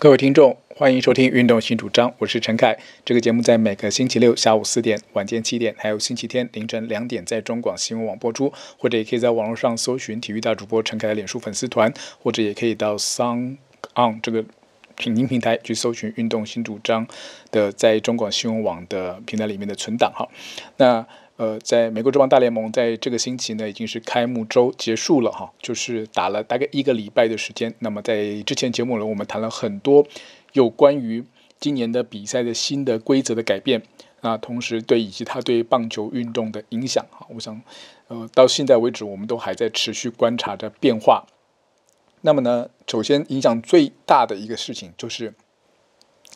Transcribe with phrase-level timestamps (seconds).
[0.00, 2.78] 各位听众，欢迎收听《运动新主张》，我是陈凯。
[3.04, 11.92] 这个节目在每个星期六下午四点、晚间七点，还有星期天凌晨两点，在中广新闻网播出，或者也可以在网络上搜寻体育大主播陈凯的脸书粉丝团，
[12.22, 14.44] 或者也可以到 SoundOn 这个
[14.94, 17.04] 听音平台去搜寻《运动新主张》
[17.50, 20.12] 的在中广新闻网的平台里面的存档。
[20.14, 20.28] 哈，
[20.76, 21.04] 那。
[21.38, 27.72] 呃，在美国职棒大联盟，在这个星期呢，已经是开幕周结束了哈，就是打了大概一个礼拜的时间。
[27.78, 30.04] 那么在之前节目呢，我们谈了很多
[30.52, 31.24] 有关于
[31.60, 33.80] 今年的比赛的新的规则的改变
[34.20, 37.62] 啊，同时对以及它对棒球运动的影响哈，我想，
[38.08, 41.24] 呃，到现在为止，我们都还在持续观察着变化。
[42.22, 45.34] 那么呢，首先影响最大的一个事情就是。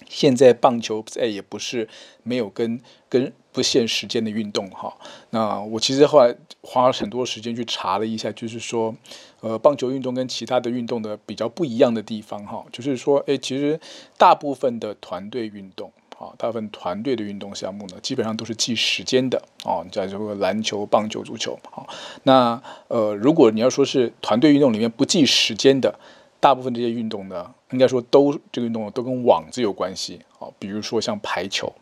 [0.09, 1.89] 现在棒球再也不是
[2.25, 4.93] 没有跟跟不限时间的运动哈。
[5.31, 8.95] 那我其实后来花了很多时间去查了一下，就是说，
[9.41, 13.79] 呃，棒球运动跟其他的运动的比较不一样的地方哈，就是说，诶，其实
[14.17, 19.83] 大部分的团队运动啊，大部分团队的运动项目呢，基本上都是计时间的哦。
[19.85, 21.87] 你像这个篮球、棒球、足球啊，
[22.23, 25.99] 那呃，如果你要说是团队运动里面不计时间的。
[26.43, 30.49] 大部分这些运动呢，应该说都这个运动都跟网子有关系啊。
[30.59, 31.73] 比如说像排球，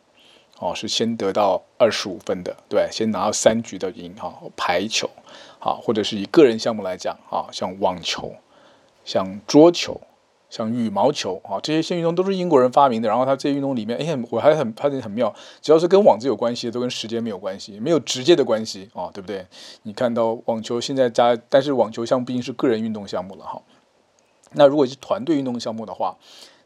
[0.61, 4.33] 哦，是先得到二十五分的，对，先拿到三局的赢哈。
[4.57, 5.09] 排球，
[5.59, 8.35] 啊，或者是以个人项目来讲啊，像网球、
[9.03, 9.99] 像桌球、
[10.51, 13.09] 像羽毛球啊，这些新运动都是英国人发明的。
[13.09, 19.47] 然后它这些运动里面，哎，我还很发现很妙，只要是跟网子有关系的，都跟时间没有关系，没有直接的关系啊，对不对？
[19.85, 23.63] 你看到网球现在加，但是网球项目毕竟是个人运动项目了哈。
[24.53, 26.19] 那如果是团队运动项目的话，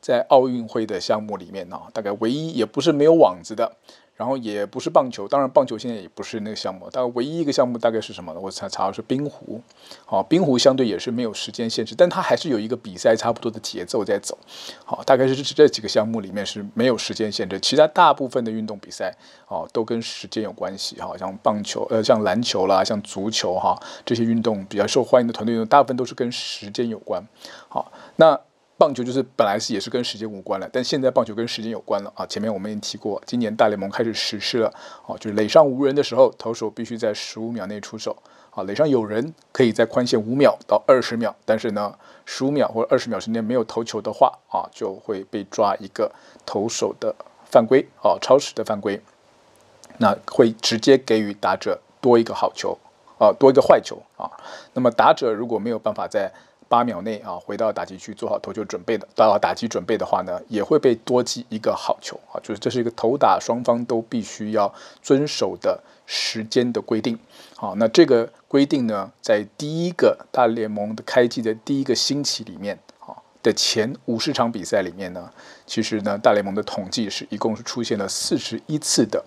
[0.05, 3.75] 在奥运会的项目里面呢，大概唯一也不是没有网子的，
[4.17, 8.39] 然后也不是棒球，当然棒球现在也不是那个项目，大概唯一一个项目大概是什么呢？
[8.39, 9.63] 我查查是冰壶，
[10.05, 14.37] 好，冰壶相对也是没有时间限制，但它还是有一个比赛差不多的节奏在走，
[14.85, 19.11] 好，大概是这几个项目里面是没有时间限制，其他大部分的运动比赛
[19.49, 27.27] 哦都跟时间有关系，哈，像棒球呃像篮球啦，像足球哈这些运动比较受欢迎的团队运动，大部分都是跟时间有关，
[27.71, 28.39] 好，那。
[28.85, 32.27] 棒球就是本来是也是跟时间无关了，但现在棒球跟时间有关了啊！
[32.27, 34.71] 前面我们已经提过，今年大联盟开始实施了，
[35.07, 38.15] 哦，就是垒上无人的时候，投手必须在十五秒内出手，
[38.51, 41.95] 啊，垒上有人可以在宽限五秒到二十秒，但是呢，
[42.27, 46.13] 十五秒或者二十秒之内没有投球的话，啊，就会被抓一个
[46.45, 47.15] 投手的
[47.47, 49.01] 犯规，哦，超时的犯规，
[49.97, 52.77] 那会直接给予打者多一个好球，
[53.19, 54.31] 啊，多一个坏球啊，
[54.75, 56.31] 那么打者如果没有办法在
[56.75, 67.17] 八秒内啊，回到打击区做好投球准备的，做好打击准备的话呢，也会被多记一个好球啊，就是这是一个投打双方都必须要遵守的时间的规定。
[67.55, 75.31] 好，那这个规定呢，在第一个大联盟的开季的第一个星期里面啊的前五十场比赛里面呢，
[75.65, 79.25] 其实呢，大联盟的统计是一共是出现了四十一次的。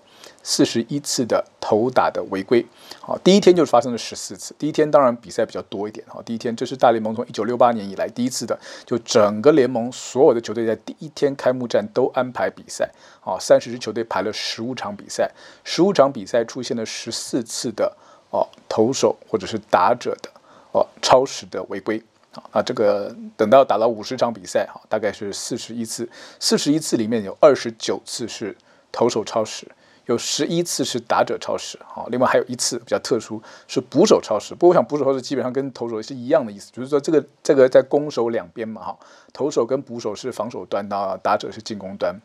[0.50, 2.64] 四十一次的投打的违规，
[3.02, 4.54] 好，第一天就发生了十四次。
[4.58, 12.90] 第一天当然比赛比较多一点，哈，第一天这是大联盟从一九六八年以来第一次的，就整个联盟所有的球队在第一天开幕战都安排比赛，
[13.22, 15.30] 啊，三十支球队排了十五场比赛，
[15.64, 17.94] 十五场比赛出现了十四次的
[18.30, 20.30] 哦投手或者是打者的
[20.72, 22.02] 哦超时的违规，
[22.52, 26.08] 啊，这个等到打了五十场比赛，哈，大概是四十一次，
[26.40, 28.56] 四十一次里面有二十九次是
[28.90, 29.70] 投手超时。
[30.08, 34.54] 有十一次是打者超时，好，另外还有一次比较特殊是捕手超时。
[34.54, 38.98] 不过我想捕手超时基本上跟投手是一样的意思，就是说这个这个在攻守两边嘛，哈，
[39.34, 42.18] 投手跟捕手是防守端，那打者是进攻端，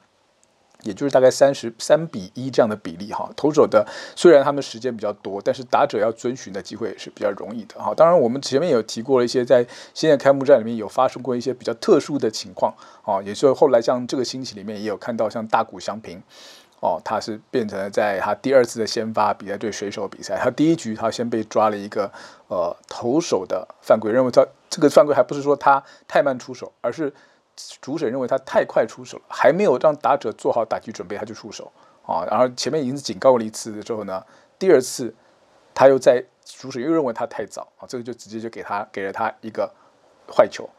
[0.83, 3.29] 也就是大概三十三比一这样的比例，哈。
[3.35, 7.93] 投手的虽然他们时间比较多，但是打者要遵循的机会也是比较容易的，哈。
[7.93, 12.73] 当然我们前面有提过了一些，在现在开幕战里面有发生过一些比较特殊的情况，
[13.03, 16.23] 啊，也就是后来像这个星期里面也有看到像大谷翔平。
[16.83, 22.11] 哦，他是变成了在他第二次的先发比赛对水手比赛，他第一局他先被抓了一个
[22.49, 27.13] 呃投手的犯规，认为他这个犯规还不是说他太慢出手，而是
[27.79, 31.71] 主审认为他太快出手了，还没有让打者做好打击准备他就出手
[32.05, 34.21] 啊，然后前面已经警告过了一次之后呢，
[34.59, 35.15] 第二次
[35.73, 39.73] 他又在主审又认为他太早啊，这个就直接就给他给了他一个
[40.29, 40.69] 坏球。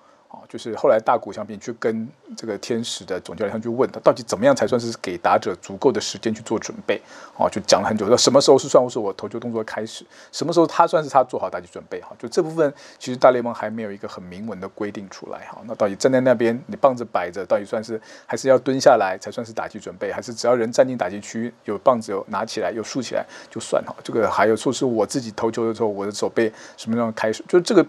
[0.48, 7.00] 就是后来大谷翔平去跟这个天使的总教练，他就问他到底怎么样才算是给打者足够的时间去做准备？
[7.36, 12.00] 哦，就讲了很久，说什么时候是算是我投球动作开始，什么时候他算是他做好打击准备？
[12.00, 15.40] 哈，就这部分其实大联盟还没有一个很明文的规定出来。
[15.50, 23.82] 哈，那到底站在那边，你棒子摆着，到底算是还是要蹲下来才算是打击准备，还是只要人站进打击区，有棒子有拿起来有竖起来就算？
[23.84, 27.44] 哈，这个还有说是我自己投球的时候，我的手背什么样开始？
[27.48, 27.84] 就这个，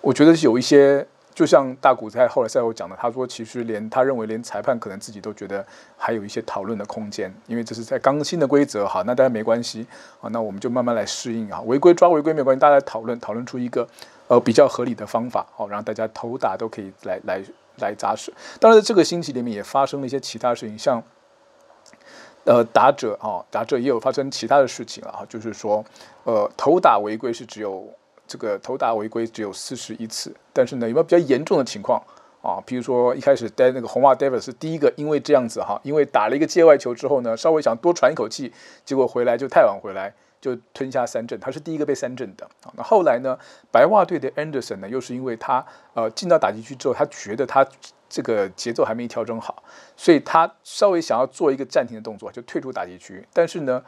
[0.00, 1.06] 我觉得是有一些。
[1.34, 5.64] 就像大谷在后来赛后讲的，他说其实连他认为连裁判可能自己都觉得
[5.96, 9.86] 还有一些讨论的空间，因为这是在刚新的规则哈，那当然没关系
[10.20, 13.88] 啊，那我们就慢慢来适应啊，违规抓违规没关系，大家讨论讨论出一个
[14.28, 17.42] 呃比较合理的方法，好让大家投打都可以来来
[17.78, 18.30] 来扎实。
[18.60, 21.02] 当然在这个星期里面也发生了一些其他事情，像
[22.44, 25.82] 呃打者啊打者也有发生其他的事情啊，就是说
[26.24, 27.88] 呃投打违规是只有。
[28.32, 32.02] 这个投打违规只有四十一次，但是呢，有没有比较严重的情况
[32.40, 32.56] 啊？
[32.64, 38.50] 比如说一开始戴那个红袜 Davis 是第一个，因为这样子哈，因为打了一个界外球之后呢，稍微想多喘一口气，
[38.86, 42.72] 结果回来就太晚回来，就吞下三振，他是第一个被三振的啊。
[42.74, 43.38] 那后来呢，
[43.70, 45.62] 白袜队的 Anderson 呢，又是因为他
[45.92, 47.66] 呃进到打击区之后，他觉得他
[48.08, 49.62] 这个节奏还没调整好，
[49.94, 53.22] 所以他稍微想要做一个暂停的动作，就退出打击区。
[53.34, 53.84] 但是呢，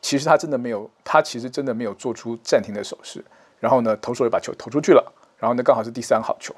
[0.00, 3.22] 其实他真的没有，他其实真的没有做出暂停的手势。
[3.60, 5.12] 然后呢，投手也把球投出去了。
[5.38, 6.54] 然后呢，刚好是第三好球，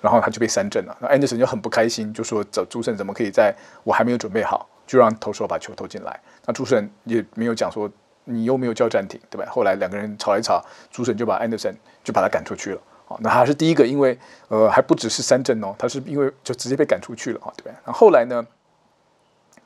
[0.00, 0.96] 然后他就被三振了。
[1.00, 3.52] 那安德森就很不开心，就说：“这主审怎么可以在
[3.82, 7.90] 我还没有准备好，就让投手把球投进来？”那主审也没有讲说
[8.22, 9.50] 你又没有叫暂停，对吧？
[9.50, 11.74] 后来两个人吵一吵，主审就把安德森
[12.04, 12.80] 就把他赶出去了。
[13.08, 14.16] 哦，那他是第一个，因为
[14.46, 17.76] 呃还不只是三振哦，他是因为就直接被赶出去了啊，对吧？
[17.84, 18.46] 那后来呢，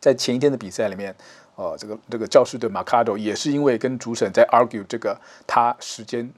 [0.00, 1.14] 在前一天的比赛里面，
[1.56, 6.32] 呃，这个这个教士队马卡多也是因为跟主审在 argue 这个他时间。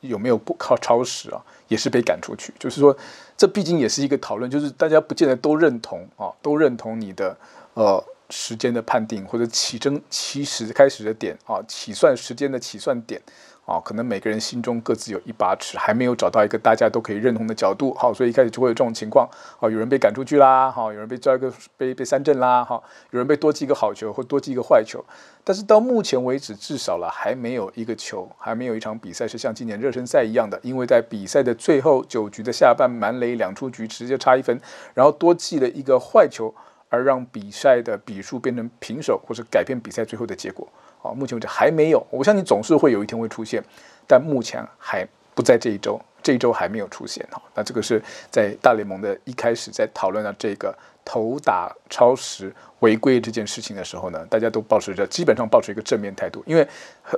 [0.00, 1.42] 有没有不靠超时啊？
[1.68, 2.52] 也是被赶出去。
[2.58, 2.96] 就是说，
[3.36, 7.36] 这毕竟也是一个讨论，就是大家不见得都认同啊，都认同你的
[7.74, 13.20] 呃时间的判定或者起争起始开始的点啊，起算时间的起算点。
[13.66, 17.94] 啊，可能每个人心中各自有一把尺，还没有找到一个大家都可以认同的角度。
[17.94, 19.28] 好，所以一开始就会有这种情况。
[19.60, 22.82] 好，有人被赶出去啦，好，有人被抓一个被被三振啦，好，
[23.12, 25.04] 有人被多记一个好球或多记一个坏球。
[25.44, 34.60] 但是到目前为止，至少了还没有一个球，还没有一场比赛是像今年热身赛一样的，因为在比赛的最后九局的下半满垒两出局，直接差一分，
[34.94, 36.52] 然后多记了一个坏球，
[36.90, 40.68] 而让比赛的比数变成平手，或者改变比赛最后的结果。
[40.98, 43.64] 好，目前为止还没有，我相信总是会有一天会出现，
[44.06, 47.40] 但目前还不在这一周，这一周还没有出现哈。
[47.54, 56.68] 那这个是在大联盟的一开始在讨论到这个投打超时违规这件事情的时候呢，大家都保持着基本上保持一个正面态度，因为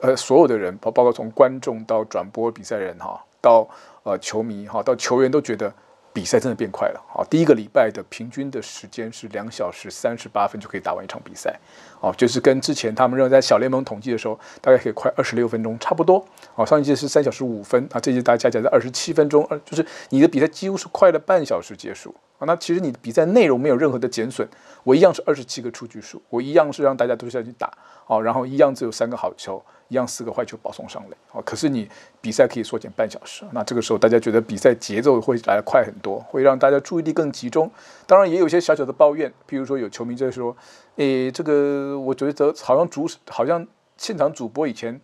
[0.03, 3.67] 呃所有的人包包括从观众到转播比赛人哈，到
[4.05, 5.73] 呃球迷哈，到球员都觉得。
[6.15, 11.59] 比赛真的变快了，好，第一个礼拜的平均的时间是两小时三十八分就可以打完一场比赛，
[12.03, 16.23] 哦，就是跟之前他们认为在小联盟统计的时候，大概可以快二十六分钟差不多，
[16.57, 22.13] 哦，上一届是三小时五分，啊，这届大家加起来在二十七分钟，呃，就是你的比赛几乎是快了半小时结束。
[22.45, 24.45] 那其实你的比赛内容没有任何的减损，
[24.83, 27.71] 我一样是二十七个出局数，我一样是让大家都下去打，
[28.09, 31.89] 哦，然后一样只有三个好球，一样四个坏球保送上垒，哦，可是你
[32.21, 37.71] 比赛可以缩减半小时，那这个时候大家觉得比赛节奏会来得快很多，会让大家注意力更集中。
[38.09, 40.57] 当然也有些小小的抱怨，譬如说有球迷在说，
[40.97, 43.67] 诶，这个我觉得好像主好像
[43.97, 45.01] 现场主播以前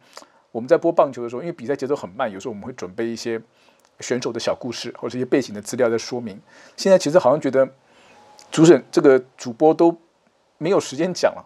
[0.53, 3.41] 我们在播棒球的时候，因为比赛节奏很慢，有时候我们会准备一些。
[4.01, 6.41] 选手的小故事或者一些背景的资料在说明。
[6.77, 7.69] 现在其实好像觉得
[8.49, 9.93] 主审这个主播都
[10.57, 11.45] 没有时间讲了。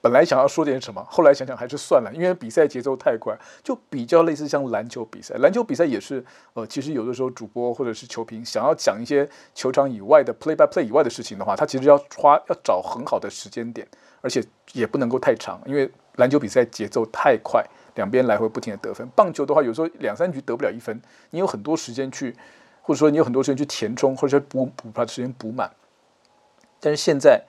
[0.00, 5.34] 本来想要说点什么，后来想想还是算了，因为比赛节奏太快，就比较类似像篮球比赛。
[5.38, 6.24] 篮球比赛也是，
[6.54, 13.86] 呃，其实有的时候主播或者是球评想要讲一些球场以外的 play by play 以外的事情的话，他其实要花要找很好的时间点，
[14.20, 17.64] 而且也不能够太长，因为篮球比赛节奏太快。
[17.94, 22.32] 两边来回不停的得分，棒球的话有时候两三局得不了一分，你有很多时间去，
[22.80, 25.68] 或者说你有很多时间去填充，或者说补补把时间补满。
[26.78, 27.42] 但是现在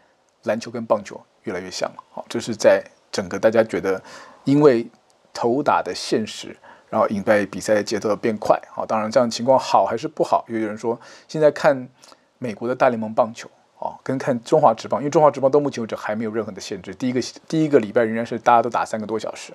[0.45, 3.99] 篮球跟棒球越来越像了，好，这是在整个大家觉得
[4.43, 4.87] 因为
[5.33, 6.55] 投打的现实，
[6.91, 10.45] 然后引发比赛的节奏变快，好，当然这样情况好还是不好？
[10.47, 11.89] 又有人说现在看
[12.37, 19.51] 美国的大联盟棒球，啊，跟看中华职棒，因为中华职棒到目前为止还没有任何的限制，第一个第一个礼拜仍然是大家都打三个多小时。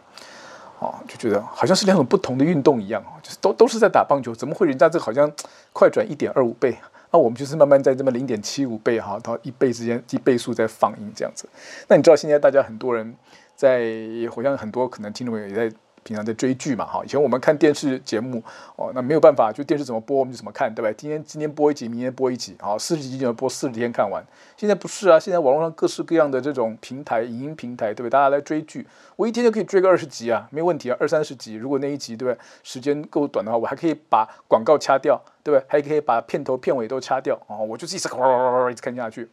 [0.81, 5.31] 哦，就觉得好像是两种不同的运动一样，就是都都是在打棒球，怎么会人家这好像
[5.73, 6.77] 快转一点二五倍，
[7.15, 11.49] 那我们就是慢慢在这么零点七五倍哈到一倍之间一倍数在放映这样子。
[11.87, 13.15] 那你知道现在大家很多人
[13.55, 13.95] 在，
[14.35, 15.77] 好像很多可能听众朋友也在。
[16.05, 18.41] 平常在追剧嘛，哈，以前我们看电视节目，
[18.77, 20.95] 哦，那没有办法，就电视怎么播我们就怎么看，对吧？
[20.97, 24.23] 今天今天播一集，明天播一集，好，四十集就要播四十天看完。
[24.57, 28.11] 现在不是啊，现在网络上各式各样的这种平台，影音平台，对不对？
[28.11, 31.55] 大家来追剧，我一天就可以追个二十集啊，没问题啊，二三十集。
[31.55, 32.39] 如果那一集，对不对？
[32.63, 35.65] 时间够短的话，我还可以把广告掐掉，对不对？
[35.67, 39.29] 还可以把片头片尾都掐掉，哦，我就一直一直看下去。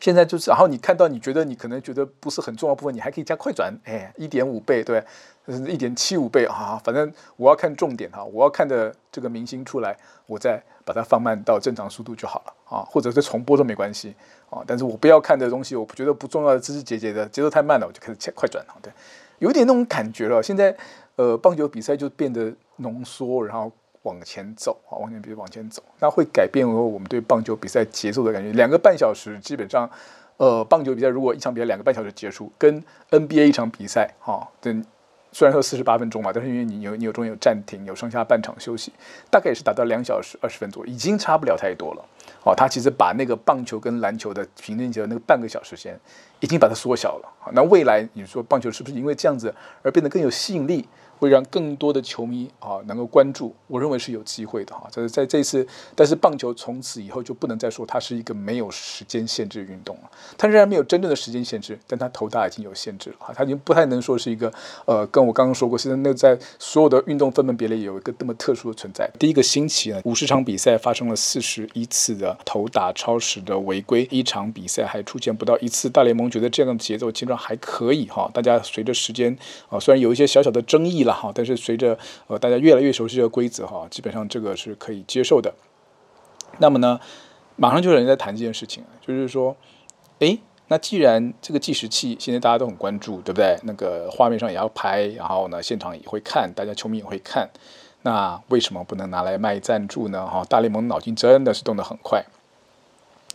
[0.00, 5.04] 现在就是，然后你看到你觉得你可能觉得不是很重要部分，你还可以加快转，哎，一点五倍，对，
[5.46, 9.94] 就是一点七五倍啊，反正我要看重点哈，我要看的这个明星出来，
[10.26, 14.14] 我再把它放慢到正常速度就好了啊，或者是重播都没关系
[14.48, 18.90] 啊，但是我不要看的东西，我觉得不重要的枝枝节节的节奏太慢了，我就开始切快转了，对，
[19.38, 20.42] 有点那种感觉了。
[20.42, 20.74] 现在
[21.16, 23.70] 呃，棒球比赛就变得浓缩，然后。
[24.02, 28.52] 往前走啊，往前比往前走，那会改变我们对棒球比赛节奏的感觉。
[28.52, 29.88] 两个半小时基本上，
[30.38, 34.84] 呃，棒球比赛如果一场比赛两个半小时结束，跟 NBA 一场比赛哈，等
[35.32, 38.92] 虽然说四十八分钟嘛，但是因为你有你有中间有暂停，有上下半场休息，
[39.30, 42.04] 大概也是达到两小时二十分钟，已经差不了太多了。
[42.42, 45.94] 哦，他其实把那个棒球跟篮球的平均节奏那个半个小时间，
[46.40, 47.28] 已经把它缩小了。
[47.38, 50.88] 好，那未来你说棒球是不是因为这样子而变得更有吸引力？
[51.20, 54.88] 会让更多的球迷啊能够关注，我认为是有机会的哈。
[54.90, 60.10] 这是在这次，但是棒球从此以后就不能再说它是一个没有时间限制运动了。
[60.38, 63.34] 它仍然没有真正的时间限制，但它投打已经有限制了哈。
[63.36, 64.50] 它已经不太能说是一个
[64.86, 69.10] 呃，跟我刚刚说过，现在那在所有的运动分门别类有一个这么特殊的存在。
[69.18, 75.90] 第一个星期呢，五十场比赛发生了四十一次的投打超时的违规，一场比赛还出现不到一次。
[75.90, 78.30] 大联盟觉得这样的节奏其实还可以哈。
[78.32, 79.36] 大家随着时间
[79.68, 81.09] 啊，虽然有一些小小的争议了。
[81.12, 85.54] 好，但是随着呃大家越来越熟悉这个规则哈，基本上这个是可以接受的。
[86.58, 87.00] 那么呢，
[87.56, 89.56] 马上就有人在谈这件事情，就是说，
[90.18, 93.56] 诶，那既然这个计时器现在大家都很关注，对不对？
[93.62, 97.48] 那个画面上也要拍，然后呢，现场也会看，大家球迷也会看，
[98.02, 100.26] 那为什么不能拿来卖赞助呢？
[100.26, 102.24] 哈，大联盟脑筋真的是动得很快，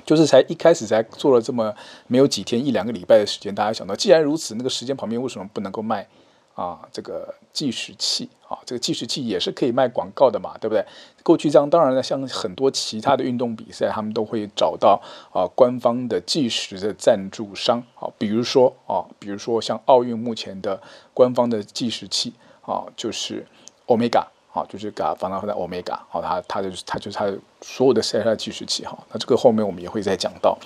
[0.05, 1.73] 就是才一开始才做了这么
[2.07, 6.07] 没有几天一两个礼拜的时间，大家想到，既然如此，那个时间旁边为什么不能够卖？
[6.55, 10.83] 啊，这个计时器啊，这个计时器也是可以卖广告的嘛，对不对？
[11.21, 15.01] 过去这样，当然了，像很多其他的运动比赛，他们都会找到
[15.33, 20.81] 啊官方的计时的赞助商啊，比如说啊，比如说像奥运目前的
[21.13, 23.45] 官方的计时器啊，就是
[23.87, 24.25] 欧米伽。
[24.55, 27.25] 好，就是嘎防弹和在欧米伽，好，它它就是它就是它
[27.59, 30.57] 所有的赛赛计时器哈，那这个后面我们也会再讲到。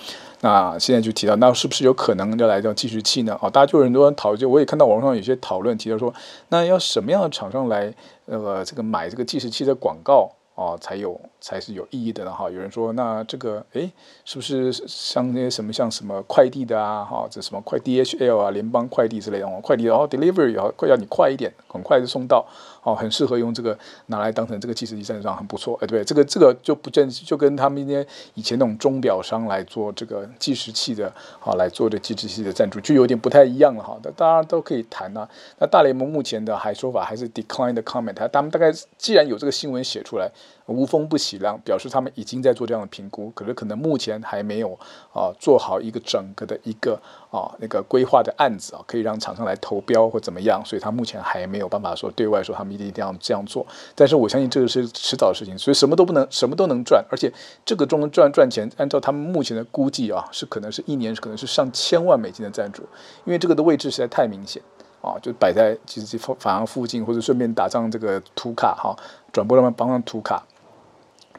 [0.42, 3.36] 那现在就提到，那是不是有可能要来到计时器呢？
[3.42, 6.14] 啊，大家就有很多人讨论，就我也看到网络上有些讨论提到说，
[6.50, 7.92] 那要什么样的厂商来
[8.26, 10.30] 呃这个买这个计时器的广告？
[10.54, 12.50] 哦，才有才是有意义的哈。
[12.50, 13.90] 有人说，那这个诶，
[14.24, 22.46] 是不是像那些什么像什么快递的啊哈，这什么快 DHL 啊，联邦快递之类的哦，快递然后 delivery 要快要你快一点，很快就送到，
[22.82, 33.98] 哦，很适合用这个拿来当成这个计时器站上，很不错哎，对，这个这个就不正就跟他们那些以前那种钟表商来做这个计时器的，好来做这计时器的赞助，就有点不太一样了哈。
[34.02, 35.28] 那大家都可以谈呐。
[35.58, 40.30] 那大联盟目前的还说法还是 decline the comment，他他们大概既然有这个新闻写出来。
[40.70, 44.72] 无风不起浪，表示他们已经在做这样的评估，可是可能目前还没有
[45.12, 47.00] 啊做好一个整个的一个
[47.30, 53.66] 啊那个规划的案子啊，可以让厂商来投标或怎么样，所以他目前还没有办法说对外说他们一定一定要这样做。
[53.94, 57.32] 但是我相信这个是迟早的事情，所以什么都不能什么都能赚，而且
[57.64, 62.82] 这个中赚赚钱，按照他们目前的估计啊，是可能是一年可能是上千万美金的赞助，
[63.24, 64.62] 因为这个的位置实在太明显
[65.02, 68.94] 啊，就摆在其实反而附近，或者顺便打上这个图卡哈，
[69.32, 70.42] 转播他们帮上图卡。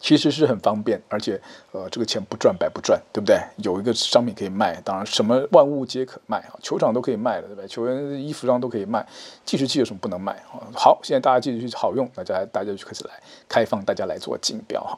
[0.02, 1.40] 其实是很方便，而且，
[1.72, 3.40] 呃，这个钱不赚白不赚，对不对？
[3.58, 7.68] 有一个商品可以卖，当然什么万物皆可卖啊，球场都可以卖了，对不对？
[7.68, 9.08] 球员衣服上都可以卖，
[9.46, 10.60] 计时器有什么不能卖啊？
[10.74, 13.12] 好，现在大家计时器好用，大家大家就开始来
[13.48, 14.98] 开放，大家来做竞标哈。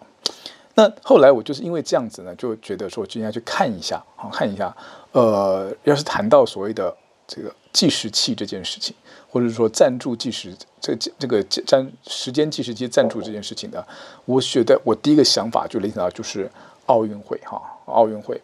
[0.75, 4.75] 那后来我就是因为这样子呢，就觉得说，就应该去看一下啊，看一下，
[5.11, 6.95] 呃，要是谈到所谓的
[7.27, 8.95] 这个计时器这件事情。
[9.29, 13.83] 或者说赞助计时这这个占时间计时器赞助这件事情的，
[14.25, 16.47] 我觉得我第一个想法就联想到就是
[16.85, 18.39] 奥运会哈，奥运会，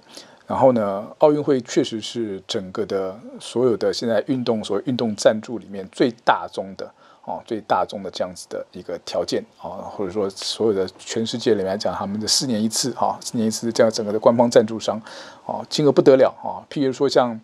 [0.48, 15.00] 然后呢，奥运会确实是整个的所有的现在运动所谓运动赞助里面最大宗的啊，最大宗的这样子的一个条件啊，或者说所有的全世界里面来讲，他们的四年一次哈，四年一次这样整个的官方赞助商
[15.46, 17.40] 啊，金额不得了啊，譬如说像。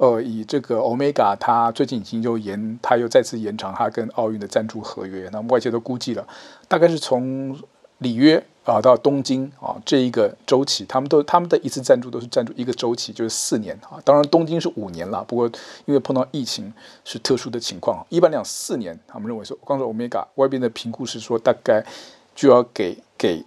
[0.00, 5.28] 呃，以这个 Omega，它最近已经又延，它又再次延长它跟奥运的赞助合约。
[5.30, 6.26] 那么外界都估计了，
[6.66, 7.54] 大概是从
[7.98, 14.00] 里约啊到东京啊这一个周期，他们都他们的一次赞助都是赞助一个周期，就是四年啊。
[14.02, 15.46] 当然东京是五年了，不过
[15.84, 16.72] 因为碰到疫情
[17.04, 21.84] 是特殊的情况，一般讲四年，他们认为说，光说 Omega 外边的评估是说，大概
[22.34, 23.44] 就要给给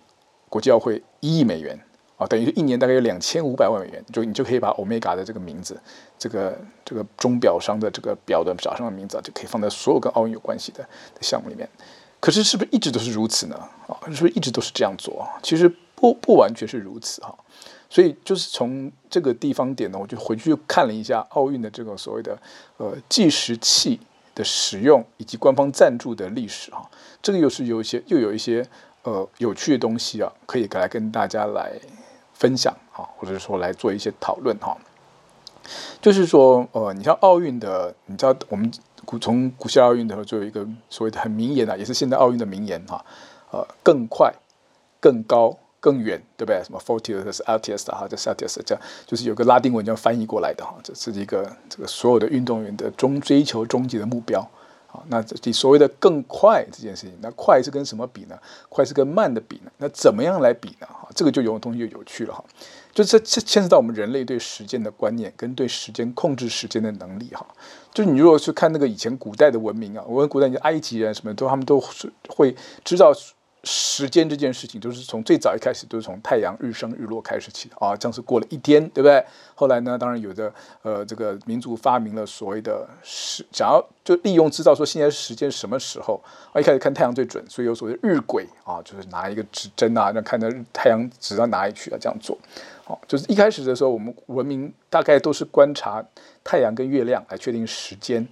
[0.50, 1.80] 国际奥会一亿美元。
[2.28, 5.80] 等于一年大概有两千五百万美元，就你就可以把 Omega 的这个名字，
[6.18, 10.88] 这个这个钟表商的这个表的表上的名字啊，就可以放在所有跟奥运有关系的
[11.22, 11.68] 项目里面。
[12.20, 13.56] 可是是不是一直都是如此呢？
[13.88, 15.28] 啊，是不是一直都是这样做？
[15.42, 17.36] 其实不不完全是如此哈。
[17.90, 22.36] 所以就是从这个地方点呢，我就回去看了一下奥运的这个所谓的
[22.78, 24.00] 呃计时器
[24.34, 26.90] 的使用以及官方赞助的历史哈，
[27.22, 28.66] 这个又是有一些又有一些
[29.04, 31.74] 呃有趣的东西啊，可以来跟大家来
[32.34, 34.78] 分享哈，或者说来做一些讨论哈。
[36.02, 38.72] 就是说呃，你像奥运的，你知道我们
[39.06, 43.04] 古从古希腊奥运的时候就有一个所谓的很名言啊，也是现在奥运的名言哈，
[43.52, 44.34] 呃，更快、
[45.00, 45.58] 更高。
[45.84, 46.64] 更远，对不对？
[46.64, 54.50] 什么 fortius altius 哈，这 altius 这样，就是有个拉丁文叫翻译过来的哈，这是一个这个所有的运动员的终追求终极的目标
[54.94, 55.04] 啊。
[55.10, 58.40] 那这所谓的更快这件事情，那快是跟什么比呢？
[58.70, 59.72] 快是跟慢的比呢？
[59.80, 60.88] 那怎么样来比呢？
[60.88, 62.42] 哈，这个就有东西就有趣了哈。
[62.94, 67.46] 就这这牵涉到我们人类对时间的观念跟对时间控制时间的能力哈。
[67.94, 73.12] 就是你如果去看那个以前古代的文明啊，我们古代埃及人什么都他们都是会知道。
[73.66, 79.24] 时间这件事情，都是从最早一开始都是从太阳日升日落开始起的啊，这样是过了一天，对不对？
[79.56, 92.38] 后来呢，当然有的呃，这个民族发明了所谓的时，想要就利用知道说现在时间什么时候啊，一开始看太阳最准，所以有所谓的日晷啊，就是拿一个指针啊，让看到太阳指到哪里去啊，这样做。
[92.84, 96.04] 好，就是一开始的时候，我们文明大概都是观察
[96.44, 98.28] 太阳跟月亮来确定时间。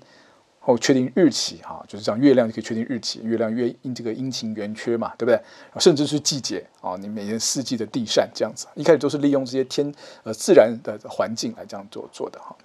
[0.64, 5.42] 后确定日期哈，就是这样，月亮就可以确定日期，月亮月阴这个阴晴圆缺嘛，对不对？
[5.82, 9.92] 甚至是季节啊，你每年四季的地善这样子，一开始都是利用这些天
[10.24, 12.56] 呃自然的环境来这样做做的哈。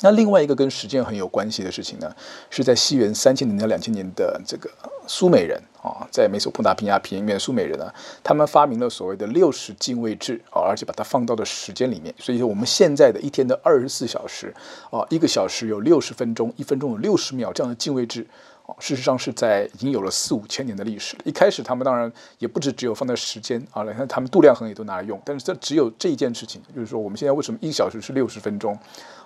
[0.00, 2.14] 那另外一个跟时间很有关系的事情呢，
[2.50, 4.70] 是在西元三千年到两千年的这个
[5.06, 14.54] 苏美人啊，在美索不达米亚平原，苏美人呢，他们发明了所谓的六十进位制啊，而且把它放到了时间里面，所以说我们现在的一天的二十四小时
[14.90, 18.26] 啊，一个小时有六十分钟，一分钟有六十秒这样的进位制
[18.66, 21.16] 啊，事实上是在已经有了四五千年的历史。
[21.24, 28.78] 一开始他们当然也不止只有放在时间啊，你看他们度量衡也都拿来用，但是这只有这一件事情，就是说我们现在为什么一小时是六十分钟？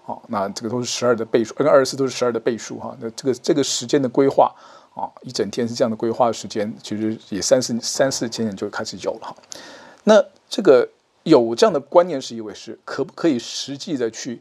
[0.05, 2.97] 好，那这个都是十二的倍数，跟二十四都是十二的倍数哈。
[3.01, 4.53] 那这个这个时间的规划
[4.95, 9.37] 啊，一整天是这样的规划时间，其实也三四三四千年就开始有了哈。
[10.05, 10.89] 那这个
[11.23, 14.41] 有这样的观念是一回事，可不可以实际的去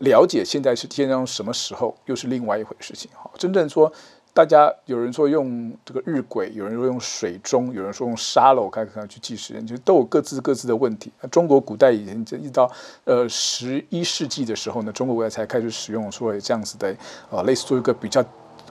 [0.00, 3.30] 了解现在是天上什么时候，又是另外一回事情哈。
[3.38, 3.92] 真正说。
[4.36, 11.10] 大家有人说用这个日晷，有人说用水钟，有人说用沙漏，看看去计时间，其实都有各自各自的问题。
[11.22, 12.70] 那中国古代以前一直到
[13.04, 16.94] 呃十一世纪的时候呢，中国古代才开始使用说这样子的
[17.30, 18.22] 呃类似做一个比较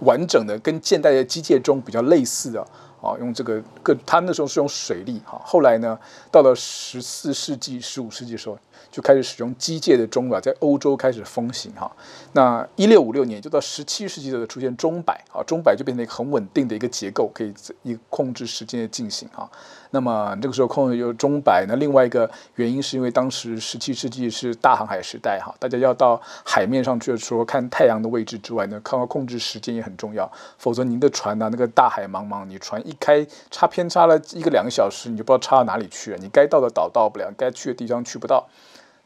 [0.02, 2.64] 完整的，跟现代的机械钟比较类似的
[3.06, 5.98] 啊，用这个各他那时候是用水力哈，后来呢
[6.32, 8.58] 到了十四世纪、十五世纪的时候。
[8.92, 11.92] 就开始使用机械的钟摆，在欧洲开始风行哈。
[12.32, 19.52] 那一六五六年就到十七世纪的出现钟摆啊，钟摆就变成一个很稳定的一个结构，可以一控制时间的进行哈。
[19.92, 38.48] 那么这个时候控制有钟摆，那另外一个原因是因为当时十七世纪是大航海时代哈，大家要到海面上去的时候看太阳的位置之外呢，看到控制时间也很重要，否则您的船呢、那个大海茫茫，你船一开差偏差了一个两个小时，你就不知道差到哪里去了，你该到的岛到不了，该去的地方去不到。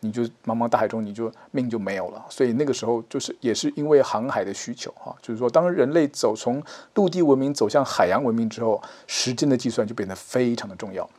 [0.02, 2.26] 你就茫茫大海中，你就命就没有了。
[2.30, 6.64] 所以那个时候就是也是因为航海的需求哈，就是说当人类走从
[6.96, 11.10] 陆地文明走向海洋文明之后，时间的计算就变得非常的重要。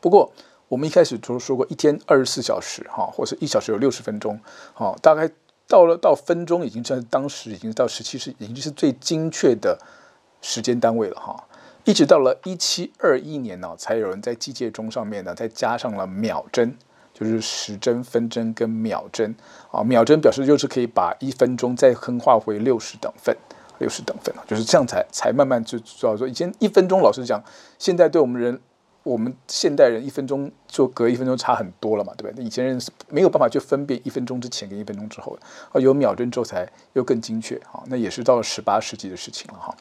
[0.00, 0.32] 不过
[0.68, 4.40] 我们一开始就说过，一天二十四小时哈，或者一小时有六十分钟，
[4.74, 5.30] 哈，大概
[5.68, 9.78] 到了到分钟已经在当时已经到十七世已经是最精确的
[10.40, 11.44] 时间单位了哈。
[11.84, 16.76] 一直到了一七二一年呢，才有人在机械钟上面呢再加上了秒针。
[17.18, 19.34] 就是时针、分针跟秒针
[19.70, 23.34] 啊，秒针表示就是可以把一分钟再分化回六十等份，
[23.78, 27.42] 六十等份啊，就是这样才才慢慢就知道说，以前一分钟老实讲，
[27.78, 28.60] 现在对我们人，
[29.02, 32.44] 我们现代人一分钟就隔一分钟差很多了嘛，对不对？
[32.44, 39.74] 以前人是没有办法去分辨一分钟之前跟一分钟之后的啊，有秒针之后才又更精确啊，那也是到了十八世纪的事情了哈，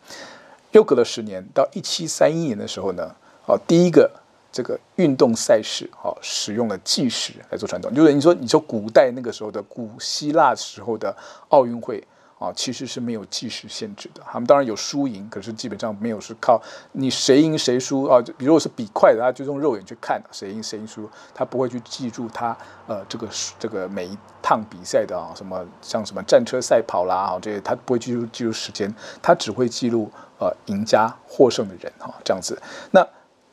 [0.71, 3.13] 又隔了十年，到一七三一年的时候呢，
[3.45, 4.09] 啊，第一个。
[4.55, 7.93] 这个运动赛事，哈，使用了计时来做传统。
[7.93, 11.13] 就是你说，你说古代那个时候的古希腊时候的
[11.49, 12.01] 奥运会，
[12.39, 14.21] 啊，其实是没有计时限制的。
[14.25, 16.61] 他们当然有输赢，可是基本上没有是靠
[16.93, 18.21] 你谁赢谁输啊。
[18.37, 22.55] 比如果是比快的，他就用肉眼去看谁赢谁输，他不会去记住他
[22.87, 23.27] 呃这个
[23.59, 32.57] 这个每一趟比赛的啊什么像什么战车赛跑啦啊这些，他不会记录记录时间，他只会记录呃赢家获胜的人哈这样子。
[32.91, 33.05] 那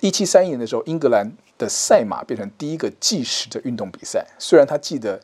[0.03, 4.27] 一七三一年的时候，英格兰的赛马变成第一个计时的运动比赛。
[4.37, 5.21] 虽然他记的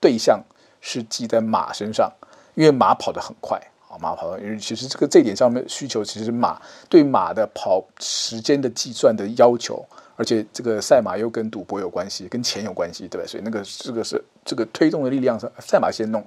[0.00, 0.42] 对象
[0.80, 2.12] 是记在马身上，
[2.56, 3.56] 因为马跑得很快
[3.88, 9.86] 啊，马跑，因为其实这个这点上面需求，其实马对马的跑时间的计算的要求
[10.16, 13.26] 而且这个赛马又跟赌博有关系，跟钱有关系，对吧？
[13.28, 16.26] 所以那个这个是这个推动的力量是赛马先弄，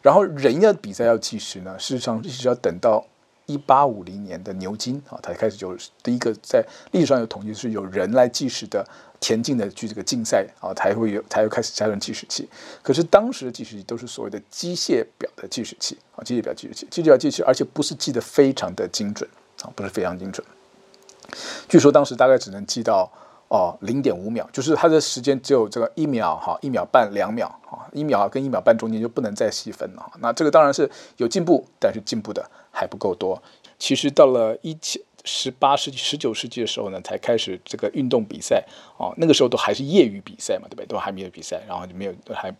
[0.00, 3.04] 然后人要比赛要计时呢，事实上一直要等到
[3.46, 8.86] 一八五零年的牛津啊，才开始有第一个在历史上有统计是有人来计时的
[9.20, 12.48] 田径的去这个竞赛啊，才会有才会开始加上计时器。
[12.82, 19.28] 可是当时的计时器都是所谓的机械表的计时器啊，机械表计时器，机械表计时器，而且不是记得非常的精准
[19.62, 20.44] 啊，不是非常精准。
[21.68, 23.10] 据说当时大概只能记到
[23.48, 30.12] 哦零点五秒，就是它的时间只有这个一秒哈，一秒半两秒啊，一秒跟一秒半中间就不能再细分了。
[30.20, 33.40] 那这个当然是有进步，但是进步的还不够多。
[33.78, 38.64] 其实到了一七十八世纪、十九世纪的时候呢，才开始这个运动比赛
[38.98, 40.86] 啊，那个时候都还是业余比赛嘛，对不对？
[40.86, 42.52] 都还没有比赛，然后就没有还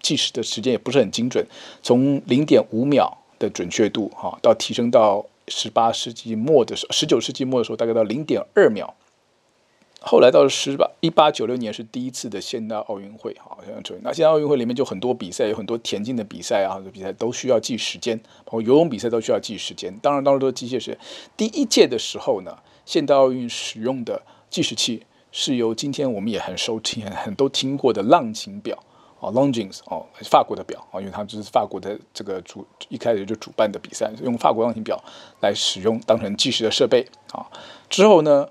[0.00, 1.44] 计时的时间也不是很精准，
[1.82, 5.26] 从零点五秒的准确度哈，到提升到。
[5.48, 8.92] 十八世纪末的时候，十九世纪末的时候，大概到零点二秒。
[10.08, 19.92] 后来到了十八一八九六年是第一次的现代奥运会，好像这那现代奥运会里面就很多比赛，有很多田径的比赛啊，比赛都需要计时间，包括游泳比赛都需要计时间。
[20.00, 20.96] 当然，当时都是机械式。
[21.36, 28.78] 第一届的时候呢，现代奥运使用的计时器是由今天我们也很熟听、很都听过的浪琴表。
[29.18, 35.02] 啊，Longines 哦，法国的表啊，因为它就是法国的这个主一开始就主办的比赛，用法国浪琴表
[35.40, 37.46] 来使用当成计时的设备啊。
[37.88, 38.46] 之后呢，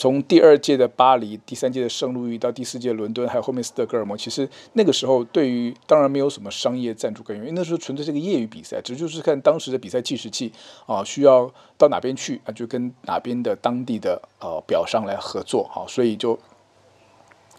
[0.00, 10.50] 从第二届的巴黎、第三届的圣路易到第四届伦敦，还有后面斯德哥尔摩，其实那个时候对于当然没有什么商业赞助根源，因为那时候纯粹是个业余比赛，只就是看当时的比赛计时器
[10.86, 16.38] 啊，需要到哪边去啊，就跟哪边的当地的呃表商来合作啊，所以就。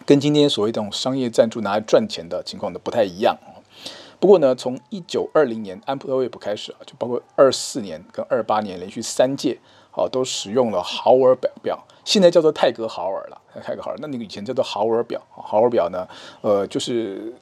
[0.03, 3.37] 跟今天所谓这种商业赞助拿来赚钱的情况都不太一样。
[4.19, 9.59] 不过呢，从一九二零年安普特威普开始啊，就包括二四年跟二八年连续三届，
[9.91, 13.97] 啊，都使用了豪尔表表，现在叫做泰格豪尔了，泰格豪尔。
[13.99, 16.07] 那那个以前叫做豪尔表，豪尔表呢，
[16.41, 17.33] 呃，就是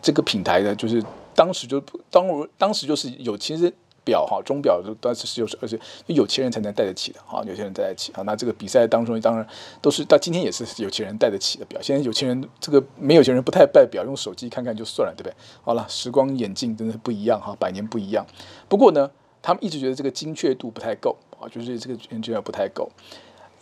[0.00, 1.02] 这个品牌呢，就是
[1.34, 2.26] 当时就当
[2.58, 3.72] 当时就是有其实。
[4.04, 8.22] 表哈，钟表都当时是有，而且有钱人才能戴得起的哈，有钱人戴得起啊。
[8.22, 9.46] 那这个比赛当中，当然
[9.80, 11.80] 都是到今天也是有钱人戴得起的表。
[11.80, 15.34] 现在有钱人这个没有钱人不太戴表，用手机看看就算了，对不对？
[15.62, 18.26] 好了，时光眼镜真的不一样哈，百年不一样。
[18.68, 19.08] 不过呢，
[19.40, 22.90] 他们一直觉得这个精确度不太够啊，就是这个研究不太够。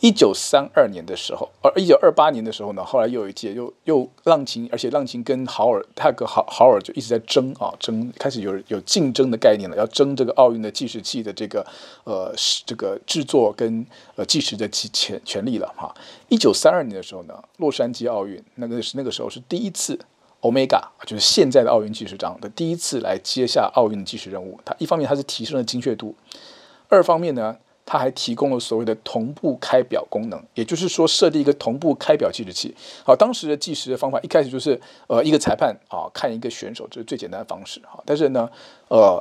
[0.01, 11.65] 一九三二年的时候，而一九二八年的时候呢，后来又有一届又又浪琴，而且浪琴跟豪尔泰格豪豪尔就一直在争啊争，开始有有竞争的概念了，要争这个奥运的计时器的这个
[12.05, 12.35] 呃
[12.65, 13.87] 这个制作跟
[14.17, 15.95] 呃计时的权权利了哈。
[16.29, 19.99] 一九三二年的时候呢，洛杉矶奥运那个是那个时候是第一次
[20.41, 24.59] ，Omega 就是现在的奥运计时长的第一次来接下奥运的计时任务。
[24.65, 26.15] 它一方面它是提升了精确度，
[26.89, 27.59] 二方面呢。
[27.93, 32.73] 它还提供了所谓的同步开表功能，也就是说设立一个同步开表计时器。
[33.05, 38.01] 好，当时的计时的方法一开始就是呃一个裁判啊看一个选手，这是最简单的方式哈。
[38.07, 38.49] 但是呢，
[38.87, 39.21] 呃，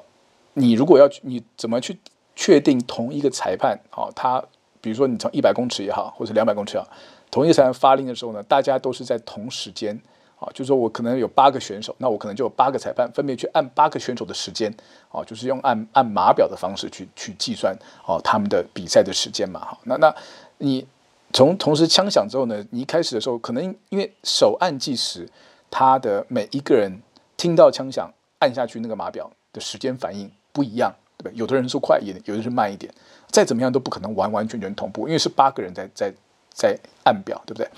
[0.54, 1.98] 你如果要你怎么去
[2.36, 4.40] 确定同一个裁判啊，他
[4.82, 6.88] 比如说你从一百公尺也好，或者两百公尺也好，
[7.32, 10.00] 同一个裁判发令的时候呢，大家都是在同时间。
[10.40, 14.74] 啊，就是说我可能有八个选手，那我可能就有八个裁判，分别去按八个选手的时间，
[15.12, 17.76] 啊，就是用按按码表的方式去去计算，
[18.06, 20.16] 哦，他们的比赛的时间嘛，哈，那那
[20.60, 20.88] 你
[21.34, 25.30] 从同时枪响之后呢，你一开始的时候可能因为手按计时，
[25.70, 27.02] 他的每一个人
[27.36, 31.38] 听到枪响按下去那个码表的时间反应不一样，对不对？
[31.38, 32.94] 有的人是快一点，有的人是慢一点，
[33.28, 36.14] 再怎么样都不可能完完全全同步，因为是八个人在在
[36.60, 37.70] 在按表，对不对？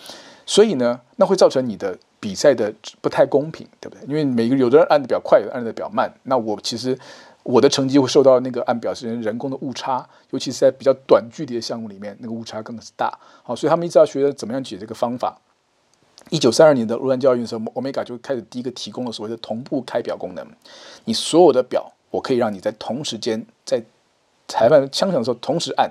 [0.47, 1.95] 所以呢，那会造成你的。
[2.21, 4.07] 比赛的不太公平，对不对？
[4.07, 6.07] 因为每个有的人按的比较快，有的按的比较慢。
[6.25, 6.95] 那我其实
[7.41, 13.11] 我的成绩会受到那个按表时间人工的误差，尤其是在比较短距离的项目里面，那个误差更大。
[13.41, 15.35] 好，所以他们一直要学着怎么样解这个方法。
[16.29, 20.45] 一九三二年的洛杉矶奥运的时候，Omega 就开始第一个提供了所谓的同步开表功能。
[21.05, 23.81] 你所有的表，我可以让你在同时间在
[24.47, 25.89] 裁判枪响的时候同时按。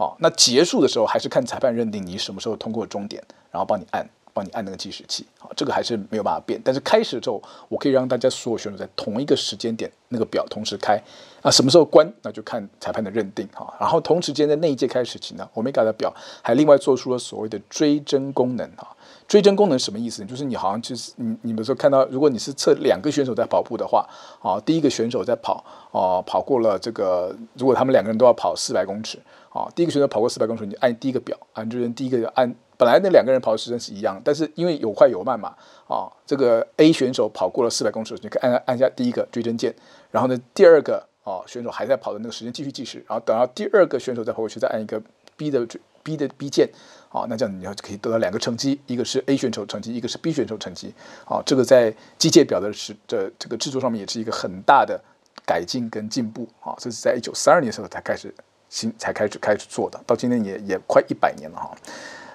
[0.00, 4.08] 好，那结束的时候还是看裁判认定你什么时候通过终点，然后帮你按。
[4.32, 6.58] 帮你按那个计时器，好，这个还是没有办法变。
[6.64, 10.96] 但是开始之后，我可以让大家所有选手在同一个时间点那个表同时开。
[11.42, 13.74] 啊，什么时候关，那就看裁判的认定哈。
[13.80, 18.96] 然后同时间在那一届开始起呢，Omega 的表还另外做出了所谓的追针功能哈。
[19.26, 20.24] 追针功能什么意思？
[20.24, 24.08] 就是你好像就是你你们说看到，如果你是测两个选手在跑步的话，
[24.40, 29.18] 啊，第一个选手在跑，啊，跑过了这个，如果他们两个人都要跑四百公尺，
[29.50, 32.54] 啊，第一个选手跑过四百公尺，你按第一个表，按就是第一个按。
[32.78, 35.54] 本来那两个人跑的时间是一样，但是因为有快有慢嘛，
[35.86, 39.74] 啊，这个 A 选手跑过了四百公尺，你可以按按下第一个追针键，
[40.10, 44.98] 然后呢，第二个啊选手还在跑的那个时间继续计时，然后等到第二个选手再跑过去，再按一个
[45.36, 45.66] B 的
[46.02, 46.70] B 的 B 键，
[47.10, 50.94] 啊，那这样你要可以得到两个成绩，一个是 A 选手成绩，一个是 B 选手成绩，
[51.26, 54.98] 啊，这个在机械表的是的这个制作上面也是一个很大的
[55.44, 58.34] 改进跟进步，啊，这是在一九三二年时候才开始
[58.70, 61.76] 新才开始开始做的，到今天也也快一百年了哈。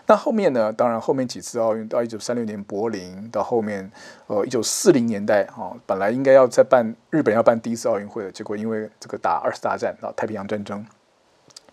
[0.07, 0.71] 那后面呢？
[0.71, 3.91] 当然，后面几次奥运到一九三六年柏林，到后面，
[4.27, 10.85] 呃，一九四零年代啊、哦，本来应该要再办日本要办第一次奥运会的，结果因为这个打二次大战啊，太平洋战争，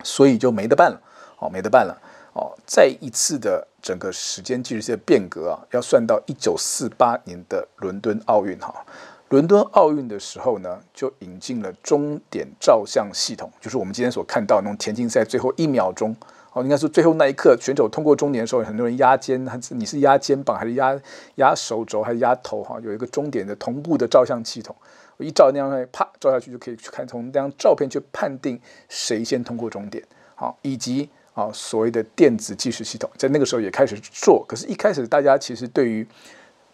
[0.03, 0.99] 所以就没得办了，
[1.41, 1.95] 哦，没得办了，
[2.33, 8.87] 哦，再一次的整个时间计时器的变革啊，要算到一九四八年的伦敦奥运哈，
[9.33, 16.15] 伦敦奥运的时候呢，就引进了终点照相系统，就是我们今天所看到那种田径赛最后一秒钟。
[16.53, 21.01] 哦，应该是最后那一刻，选手通过终点的时候，很多人压肩，还是你是压肩膀还是压
[21.37, 22.63] 压手肘还是压头？
[22.63, 24.77] 哈，有一个终点的同步的照相系统，
[25.17, 30.05] 我一照那样，啪照下去就可以去看从那张照片去判定谁先通过终点。
[30.35, 34.45] 好，以及啊所谓的电子计时系统，在那个时候也开始做。
[34.47, 36.07] 可是，一开始大家其实对于，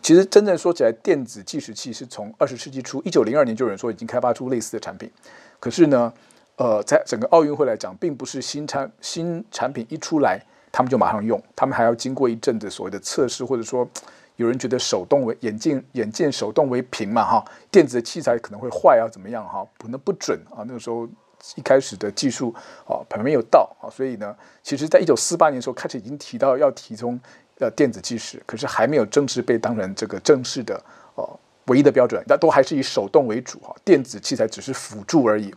[0.02, 5.10] 其实真正说起来，电子计时器是从二十世纪初，一九零二年就有人说已经开发出类似的产品。
[5.60, 6.12] 可是呢？
[6.60, 10.40] 呃，在整个奥运会来讲，并不是新产新产品一出来，
[10.72, 13.88] 他们就马上用，他们还要经过一阵子所谓的测试，或者说
[14.34, 21.06] 有人觉得手动为眼镜眼见手动为凭嘛哈，电子的器材可能会坏啊怎么样哈，可能不准啊，那个时候
[21.54, 22.52] 一开始的技术
[22.84, 24.34] 啊还没有到啊，所以呢，
[24.64, 27.20] 其实在一九四八年的时候开始已经提到要提供
[27.58, 30.82] 呃电子计时，可是还没有正式被当成这个正式的
[31.14, 35.54] 呃唯一的标准，那都还是以手动为主哈，电子器材只是辅助而已。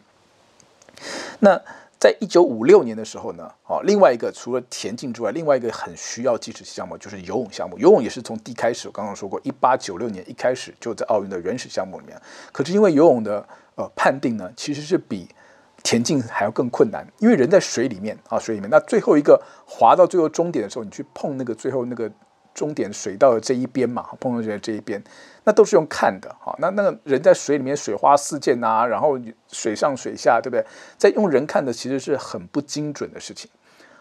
[1.39, 1.59] 那
[1.99, 7.77] 在一九五六年的时候呢，哦，另外一个除了田径之外，另外一个很需要计时项目就是游泳项目。
[7.77, 12.19] 游泳也是从第一开始，我刚刚说过，一八九六年一开始就在奥运的原始项目里面。
[12.51, 15.27] 可是因为游泳的呃判定呢，其实是比
[15.83, 18.69] 田径还要更困难，因为人在水里面啊，水里面。
[18.69, 22.11] 那最后一个滑到最后终点的时候，你去碰那个最后那个。
[22.53, 25.01] 终点水道的这一边嘛，碰到这这一边，
[25.45, 26.53] 那都是用看的哈。
[26.59, 29.17] 那那个人在水里面水花四溅呐，然后
[29.47, 30.65] 水上水下，对不对？
[30.97, 33.49] 在用人看的其实是很不精准的事情，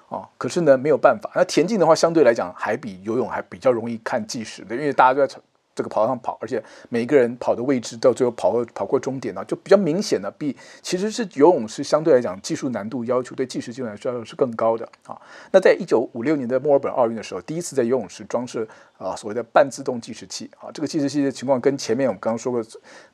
[0.08, 0.28] 哦。
[0.36, 1.30] 可是呢，没有办法。
[1.36, 5.40] 那田径的话，相对来讲还比游泳还比较容易看计时的，因为大家都在。
[5.80, 15.18] 这个跑道上跑，而且每一个人跑的位置到最后跑过跑过终点呢，就比较明显的，比其实是游泳是相对来讲技术难度要求对计时技术来说是更高的啊。
[15.52, 18.66] 那在一九五六年的墨尔本奥运的时候，第一次在游泳池装设
[18.98, 22.62] 啊所谓的半自动计时器啊，这个计时器的情况跟前面我们刚刚说过，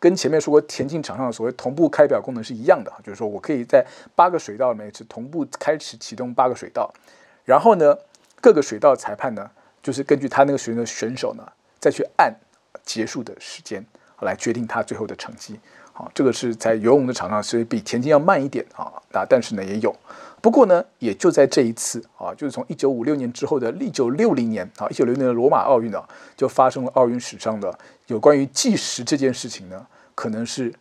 [0.01, 6.93] 跟前面说过田径场上所谓同步开表功能是一样的，就是说我可以在八个水道里面是同步开始启动八个水道，
[7.45, 7.97] 然后呢
[8.41, 9.49] 各个水道裁判呢
[9.83, 11.47] 就是根据他那个水的选手呢
[11.79, 12.35] 再去按。
[12.85, 13.85] 结束的时间
[14.21, 15.59] 来决定他最后的成绩，
[15.93, 18.93] 好，这个是在游泳的场上，所以比田径要慢一点啊。
[19.13, 19.95] 那但是呢也有，
[20.41, 26.03] 不过呢也就在这一次啊，就是从一九五六年之后的一九六零年啊，一九六零年的罗马奥运啊，
[26.37, 30.73] 就发生了奥运史上的有关于计时这件事情呢，可能是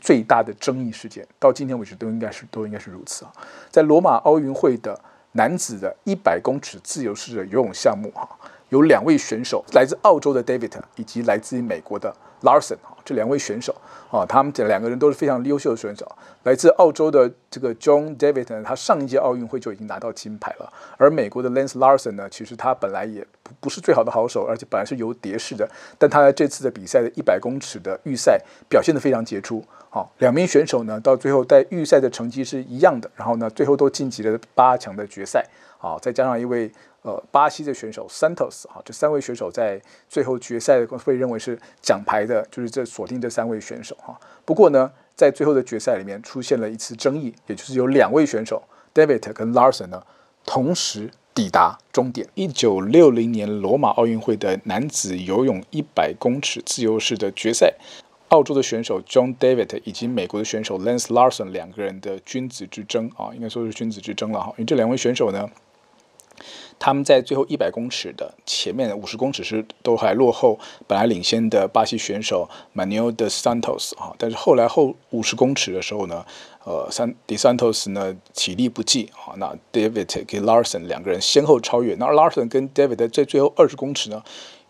[0.00, 3.32] 最大的争议事件，到今天为止都应该是都应该是如此啊。
[3.70, 4.98] 在罗马奥运会的
[5.32, 8.28] 男子的一百公尺自由式的游泳项目哈。
[8.70, 13.74] 有两位选手，来自澳洲的 David 以及来自于美国的 Larson 啊，这两位选手
[14.10, 16.06] 啊，他们这两个人都是非常优秀的选手。
[16.42, 20.72] 来自澳洲的这个 John David 呢，他上一届奥运会就已经拿到金牌了。
[20.96, 29.64] 而美国的 Lance Larson 呢，其实他本来也不不是最好的好手，而且本来是游蝶式的，但他在这次的比赛的一百公尺的预赛表现得非常杰出。
[29.88, 35.44] 好，两名选手呢，到最后在预赛的成绩是一样的，然后呢，最后都晋级了八强的决赛。
[35.78, 36.70] 好，再加上一位。
[37.06, 44.18] 呃，巴西的选手 Santos 哈，这三位选手在最后决赛会认为是奖牌的，就是这锁定这三位选手哈。
[44.44, 48.60] 不过呢，在最后的决赛里面出现了一次争议，也就是有两位选手
[48.92, 50.02] David 跟 Larson 呢
[50.44, 52.26] 同时抵达终点。
[52.34, 57.72] 一九六零年罗马奥运会的男子游泳一百公尺自由式的决赛，
[58.30, 65.48] 澳洲的选手 John David 以及美国的选手 Lance Larson 两个人的君子之争啊，应该说是君子之争了哈，因为这两位选手呢。
[66.78, 76.24] 他们在最后一百公尺的前面五十公尺是都还落后，本来领先的巴西选手 Manuel dos Santos 啊，但是后来后五十公尺的时候呢，
[76.64, 84.22] 呃，三 dos Santos 呢体力不济啊，那 David 跟 Larson 两个人先后超越，那 Larson 跟 David 在最后二十公尺呢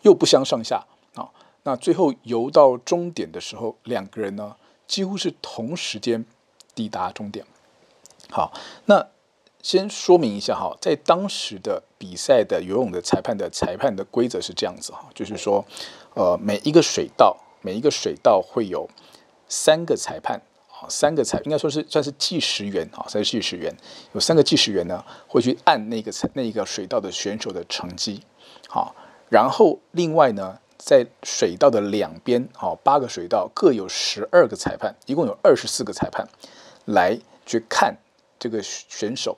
[0.02, 1.28] 又不相上下啊，
[1.64, 4.54] 那最后游到终点的时候，两个人呢
[4.86, 6.24] 几乎是同时间
[6.74, 7.44] 抵达终点。
[8.30, 8.52] 好，
[8.84, 9.08] 那。
[9.66, 15.64] 先说明一下哈，在当时的比赛的游泳的裁判的裁判的规则是这样子哈，就是说，
[16.14, 18.88] 呃，每一个水道每一个水道会有
[19.48, 23.76] 三个裁判啊，三个裁应该说是算是计时员啊，算是计时员，
[24.12, 28.22] 有三个计时员呢会去按那个那一个水道的选手的成绩，
[28.68, 28.94] 好，
[29.28, 36.28] 然后另外呢，在水道的两边，好，八个水道各有十二个裁判，一共有二十四个裁判
[36.84, 37.96] 来去看
[38.38, 39.36] 这个选手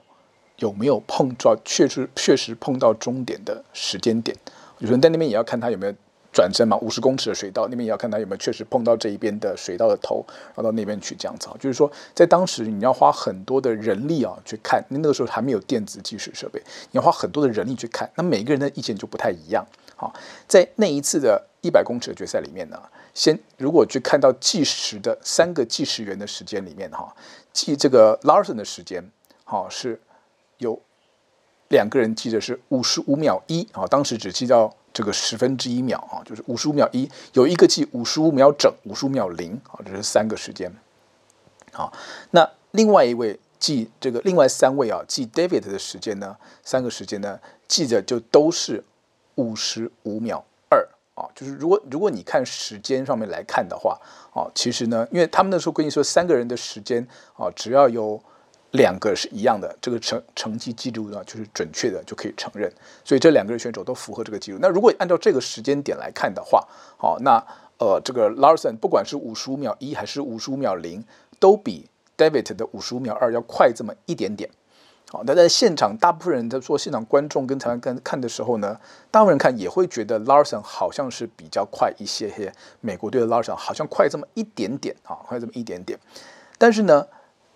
[0.59, 4.37] 有没有碰到确实确实碰到终点的时间点，
[4.79, 5.95] 有人在那边也要看他有没有。
[6.31, 11.49] 转身嘛，五十公尺的水道那边也要看他有没有确实碰到这一边的水道的头，然后到那边去这样子。
[11.59, 19.67] 就是说，在当时你要花很多的人力啊去看，那个时候还没有电子计时设备，你要花很多的人力去看，那每个人的意见就不太一样。
[19.97, 20.15] 好，
[20.47, 22.81] 在那一次的一百公尺的决赛里面呢，
[23.15, 27.13] 先如果去看到计时的三个计时员的时间里面哈，
[27.53, 29.03] 计这个 Larson 的时间，
[29.45, 29.99] 好是
[30.59, 30.81] 有
[31.69, 34.75] 两个人记得是五十五秒一啊，当时只记到。
[34.91, 40.75] 这个十分之一秒啊，就是五十五秒一，有一个记五十五秒整，五十五秒零啊，这是三个时间。
[41.71, 41.93] 好，
[42.33, 48.83] 那另外一位记这个另外三位啊，记 David 的时间呢，三个时间呢，记着就都是
[49.37, 54.01] 五十五秒二啊，就是如果如果你看时间上面来看的话
[54.35, 58.21] 啊，其实呢，因为他们那时候规定说三个人的时间啊，只要有。
[58.73, 62.71] 两个是一样的，这个成成绩记录呢，就是准确的就可以承认，
[63.03, 64.59] 所以这两个选手都符合这个记录。
[64.61, 66.63] 那如果按照这个时间点来看的话，
[66.99, 67.43] 好，那
[67.79, 71.03] 呃，这个 Larson 不管是五十五秒一还是五十五秒零，
[71.39, 74.51] 都比 David 的五十五秒二要快这么一点点。
[75.11, 78.79] 好，那在现场，大部分人在说现场观众跟裁判跟看的时候呢，
[79.11, 82.53] 大部分人看也会觉得 Larson 好像是比较快一些些，
[82.83, 85.99] 美国队的 Larson 好像快这么一点点啊，快这么一点点，
[86.59, 87.07] 但是呢。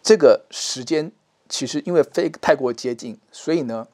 [0.03, 1.13] 这个时间
[1.49, 3.87] 其实因为非太过接近，所以呢，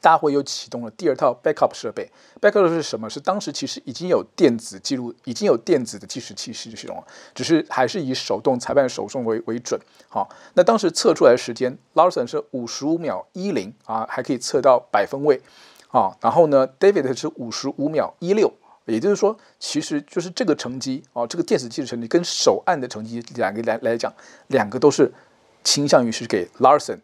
[0.00, 2.10] 大会又启动了第二套 backup 设备。
[2.40, 3.10] backup 是什么？
[3.10, 9.78] 是当时其实已经有电子记录，已经有电子的计时器系统了，只是还是以手动裁判手动为为准。
[10.08, 15.42] 好，那当时测出来的时间，Larson 是五十五秒一零啊，还可以测到百分位
[15.88, 16.16] 啊。
[16.20, 18.54] 然后呢，David 是五十五秒一六。
[18.92, 24.12] 也就是说，其实就是这个成绩啊，这个电子计时成绩跟手按的成绩两个来来讲，
[24.46, 25.12] 两个都是
[25.62, 26.98] 倾向于是给 Larson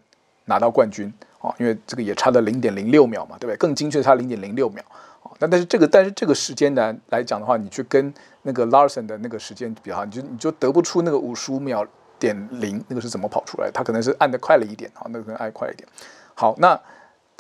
[0.47, 3.57] 拿到冠军啊，因为这个也差了零点零六秒嘛，对不对？
[3.57, 4.83] 更精确差零点零六秒
[5.23, 5.31] 啊。
[5.38, 11.87] 那但是这个但是这个时间呢来讲的话，你去跟那个 Larson 的那个时间比较，你就你就得不出那个五十五秒
[12.18, 13.70] 点零那个是怎么跑出来？
[13.70, 15.87] 他可能是按的快了一点啊，那个可能按快一点。
[16.35, 16.81] 好，那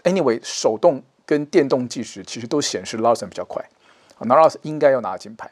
[0.02, 3.64] anyway 手动跟电动计时其实都显示 Larson 比较快。
[4.20, 5.50] 那 Larson 应该要拿金牌，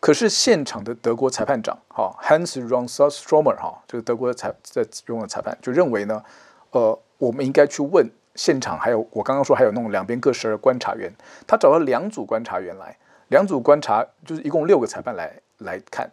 [0.00, 6.22] 可是现场的德国裁判长哈 Hans Ronsheimer 哈，这个德国的裁在用的裁判就认为呢，
[6.70, 11.12] 呃，我们应该去问现场，还有我刚刚说还有那种两边各十二观察员，
[11.46, 12.96] 他找了两组观察员来，
[13.28, 16.10] 两组观察就是一共六个裁判来来看，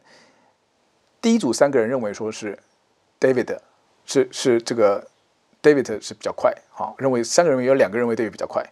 [1.22, 2.58] 第一组三个人认为说是
[3.20, 3.58] David
[4.06, 5.08] 是是这个
[5.62, 8.64] David 是比较快，哈，认为三个人有两个人认为 David 比较快，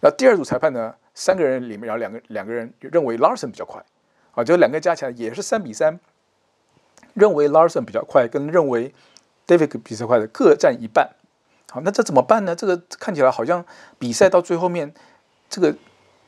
[0.00, 0.94] 然后第二组裁判呢？
[1.18, 3.82] 三个人里面，然后两个两个人认为 Larson 比较快，
[4.32, 5.98] 啊，就两个加起来也是三比三，
[7.14, 8.92] 认为 Larson 比较快，跟认为
[9.46, 11.08] David 比较快的各占一半。
[11.70, 12.54] 好，那这怎么办呢？
[12.54, 13.64] 这个看起来好像
[13.98, 14.92] 比赛到最后面，
[15.48, 15.74] 这个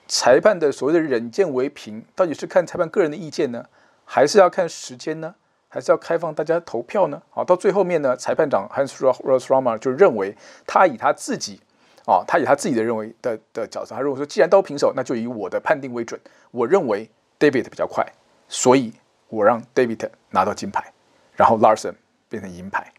[0.09, 3.67] 裁判的所谓的忍见为凭，到底是看裁判个人的意见呢，
[4.07, 5.35] 还是要看时间呢？
[5.69, 7.21] 还是要开放大家投票呢？
[7.29, 10.35] 好，到最后面呢，裁判长 Hans Ronsheimer 就认为
[10.67, 11.61] 他以他自己。
[12.09, 16.19] 啊、哦，他以他自己的认为的的角色，他如果说，既然都平手，那就以我的判定为准。
[16.51, 17.07] 我认为
[17.39, 18.03] David 比较快，
[18.49, 18.95] 所以
[19.29, 20.91] 我让 David 拿到金牌，
[21.37, 21.93] 然后 Larson
[22.31, 22.91] 变成银牌。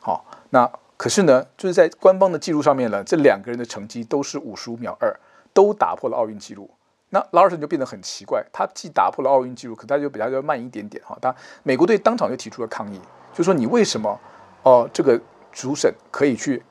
[0.00, 5.14] 好、那可是呢，就是在官方的记录上面呢，这两个人的成绩都是五十五秒二，
[5.52, 6.70] 都打破了奥运纪录。
[7.10, 11.04] 那 Larson 就变得很奇怪，他既打破了奥运纪录，可他就比他要慢一点点。
[11.04, 12.98] 哈，他美国队当场就提出了抗议，
[13.34, 14.18] 就说你为什么
[14.62, 15.20] 哦、这个
[15.52, 16.62] 主审可以去。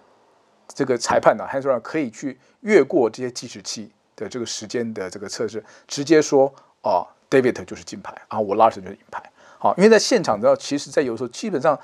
[0.73, 9.21] 这个裁判呢，还是说可以去越过这些计时器的这个时间的这个测试，直接说哦，David 就是金牌啊，我 Larson 就是银牌。
[9.59, 11.79] 好，因为在现场的其实，在有时候基本上，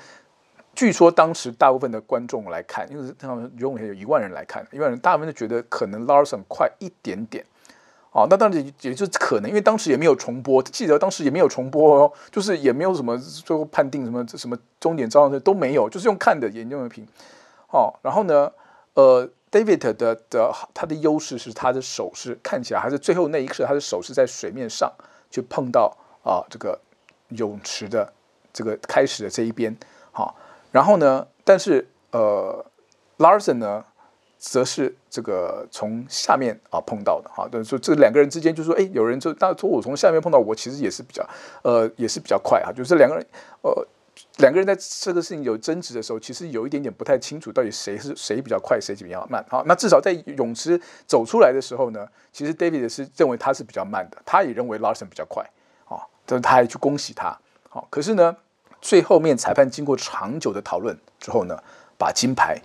[0.74, 7.44] 据说当时大部分的观众来看，因为他们永远有一万人来看，一万人大部分都觉得可能 Larson 快一点点。
[8.12, 17.06] 哦，那当然也就可能，因为当时也没有重播，记得当时也没有重播哦，就是也没有什么最后判定什么什么终点照相都没有，就是用看的眼睛为凭。
[17.70, 18.50] 哦，然后呢？
[18.94, 24.92] 呃，David 的的他的优势是他的手是看起来还是最后那一刻，他的手是在水面上
[25.30, 26.78] 去碰到啊、这个
[27.28, 28.12] 泳池的
[28.52, 29.74] 这个开始的这一边，
[30.12, 30.36] 好，
[30.72, 32.64] 然后呢，但是呃
[33.18, 33.84] ，Larson 呢，
[34.38, 41.26] 则是这个从下面啊碰到的，哈，就是说这两个人之间就说，哎，有人就那说我从下面碰到我其实也是比较
[41.62, 43.26] 呃也是比较快啊，就是两个人
[43.62, 43.86] 呃。
[44.38, 49.44] 两个人在这个事情有争执的时候，其实有一点点不太清楚，到底谁是谁比较快，谁比较慢。
[49.48, 55.44] 好，那至少在泳池走出来的时候呢，其实 David 是认为他是比较慢的，他也认为 Larson 比较快。
[55.84, 57.36] 好，但是他还去恭喜他。
[57.68, 58.36] 好，可是呢，
[58.80, 61.56] 最后面裁判经过长久的讨论之后呢，
[61.98, 62.60] 把金牌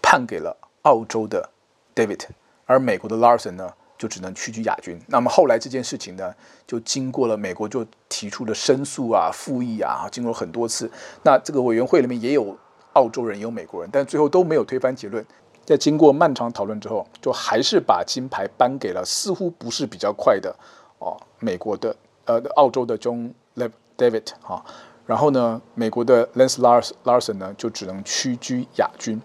[0.00, 1.50] 判给了澳洲的
[1.94, 2.26] David，
[2.64, 4.98] 而美国的 Larson 呢，就只能屈居亚军。
[5.08, 6.34] 那么后来这件事情呢，
[6.66, 10.90] 就经过了美国就提出了申诉啊、复议啊，经过了很多次。
[11.22, 12.56] 那这个委员会里面也有
[12.92, 15.24] 澳洲人，也有美国人，但最后都没有推翻结论。
[15.64, 20.54] 在经过漫长讨论之后，就还是把金牌颁给了似乎不是比较快的
[20.98, 23.32] 哦，美国的呃澳洲的 John
[23.96, 24.64] David 哈。
[25.06, 26.58] 然后呢，美国的 Lance
[27.04, 29.20] Larson 呢就只能屈居亚军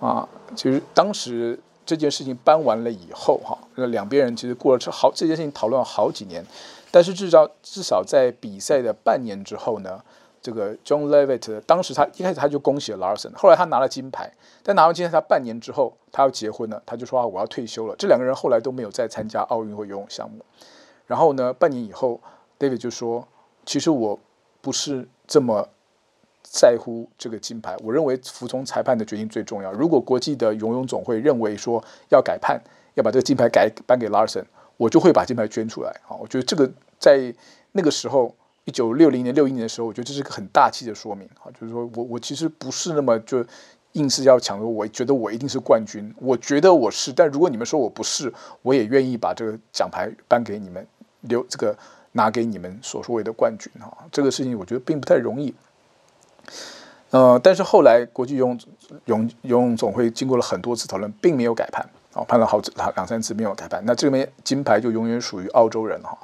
[0.00, 0.28] 啊。
[0.54, 1.60] 其实当时。
[1.86, 6.44] 这件事情搬完了以后，哈，那两边人其实过了好这件事情讨论了好几年，
[6.90, 10.02] 但是至少至少在比赛的半年之后呢，
[10.42, 14.32] 这个 John Levitt 当时他一开始他就恭喜了 Larson，后来他拿了金牌，
[14.64, 17.94] 但拿完金牌他半年之后他要结婚了，他就说啊我要退休了。
[17.96, 20.44] 这两个人后来都没有再参加奥运会游泳项目。
[21.06, 22.20] 然后呢，半年以后
[22.58, 23.28] ，David 就说，
[23.64, 24.18] 其实我
[24.60, 25.68] 不是这么。
[26.48, 29.72] 在乎这个金牌，我认为服从裁判的决定最重要。
[29.72, 32.60] 如果国际的游泳总会认为说要改判，
[32.94, 34.44] 要把这个金牌改颁给 Larson，
[34.76, 35.90] 我就会把金牌捐出来。
[36.08, 37.34] 啊，我觉得这个在
[37.72, 38.34] 那个时候，
[38.64, 41.28] 一九六零年、六一年的时候，我觉得这是个很大气的说明。
[41.42, 43.44] 啊，就是说我我其实不是那么就
[43.92, 47.12] 硬是要抢，我觉得我一定是冠军，我觉得我是。
[47.12, 48.32] 但如果你们说我不是，
[48.62, 50.86] 我也愿意把这个奖牌颁给你们，
[51.22, 51.76] 留这个
[52.12, 53.70] 拿给你们所谓的冠军。
[53.80, 55.54] 哈，这个事情我觉得并不太容易。
[57.10, 58.58] 呃，但是后来国际游泳
[59.04, 63.82] 泳游泳总会经过了很多次讨论，并没有改判，哦，判了好几两三次没有改判。
[63.86, 66.18] 那这边金牌就永远属于澳洲人哈。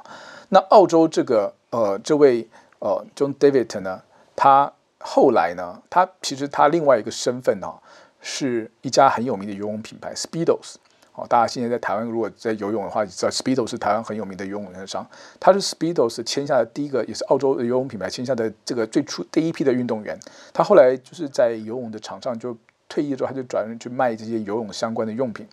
[0.49, 2.47] 那澳洲这个呃这位
[2.79, 4.01] 呃 John David 呢，
[4.35, 7.73] 他后来呢，他其实他另外一个身份呢，
[8.21, 10.75] 是一家很有名的游泳品牌 Speedos。
[11.15, 15.05] 哦，大家现在在台湾如果在游泳的话，你知道 Speedo 是台湾很有名的游泳商，
[15.39, 20.17] 他是 Speedo 是签下的第一个，也是澳洲的游泳品牌签下的这个最初第一批的运动员。
[20.51, 22.57] 他后来就是在游泳的场上就
[22.89, 25.47] 退役之后，他就转去卖这些游泳相关的用品，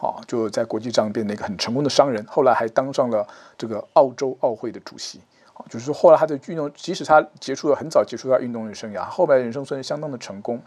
[0.00, 2.24] 哦，就在国际上变成一个很成功的商人。
[2.26, 3.24] 后来还当上了
[3.56, 5.20] 这个澳洲奥会的主席，
[5.52, 10.60] 啊，就是说后来他的运动，即使他结束了很早结束他运动员生涯，后来人生算是相当的成功。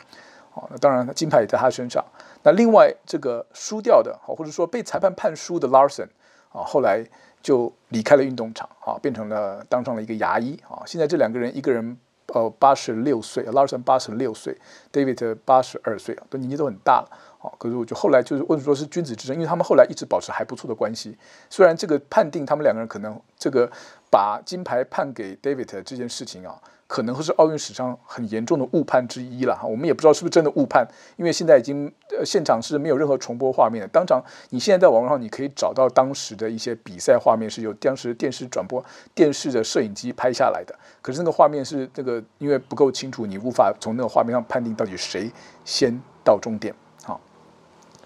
[0.54, 2.04] 哦那当然，金牌也在他身上。
[2.48, 6.08] 那另外这个输掉的，或者说被裁判判输的 Larson
[6.48, 7.04] 啊，后来
[7.42, 10.82] 就离开了运动场啊，变成了当上了一个牙医啊。
[10.86, 14.58] 现在这两个人，一个人呃八十六岁，Larson 八十六岁
[14.94, 17.52] ，David 八十二岁，都年纪都很大了啊。
[17.58, 21.18] 可是我就后来就是问说是君子之争，因为他们后来一直保持还不错的关系。
[21.50, 23.70] 虽然这个判定他们两个人可能这个
[24.10, 26.58] 把金牌判给 David 这件事情啊。
[26.88, 33.88] 可能会是奥运史上很严重的误判之一了哈，我们也不知道是不是真的误判，因为现在已经呃现场是没有任何重播画面的。
[33.90, 38.84] 当场你现在在网络上你可以找到当时的一些比赛画面，是由当时电视转播
[39.14, 40.74] 电视的摄影机拍下来的。
[41.02, 45.30] 可是那个画面是这个因为不够清楚，你无法从那个画面上判定到底谁
[45.66, 46.74] 先到终点。
[47.04, 47.20] 好，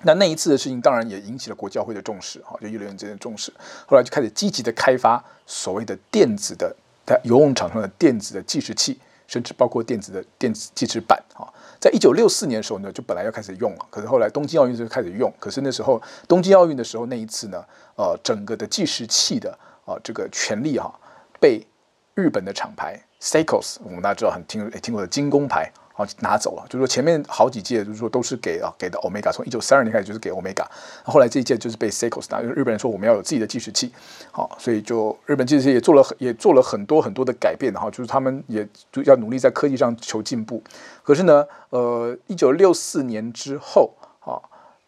[0.02, 3.54] 那那一次的事情当然也引起了国教会的重视，哈，就游泳员之间的重视。
[3.86, 6.76] 后来就开始积极的开发所谓的电子的。
[7.12, 8.98] 在游泳场上的电子的计时器，
[9.28, 11.44] 甚至包括电子的电子计时板啊，
[11.78, 15.30] 在一九六四年的时候呢，就本来要开始用了，可是后来东京奥运就开始用。
[15.38, 17.62] 可是那时候东京奥运的时候那一次呢，
[17.98, 19.52] 呃，整个的计时器的
[19.84, 20.90] 啊、这个权利哈，
[21.38, 21.62] 被
[22.14, 25.70] 日本的厂牌 Seikos，我们大家知道很听听过的精工牌。
[25.94, 30.66] 好拿走了，就是说前面好几届就是说都是给啊给的 Omega，从一九三二年开始就是给 Omega，
[31.04, 33.92] 后来这一届就是被 Seikos 拿，就是日本人说我们要有自己的计时器，
[34.32, 40.64] 好，所以就日本计时器也做了很也做了很多很多的改变哈，就是他们也就要努力在科技上求进步。
[41.04, 44.40] 可是呢，呃，一九六四年之后，啊，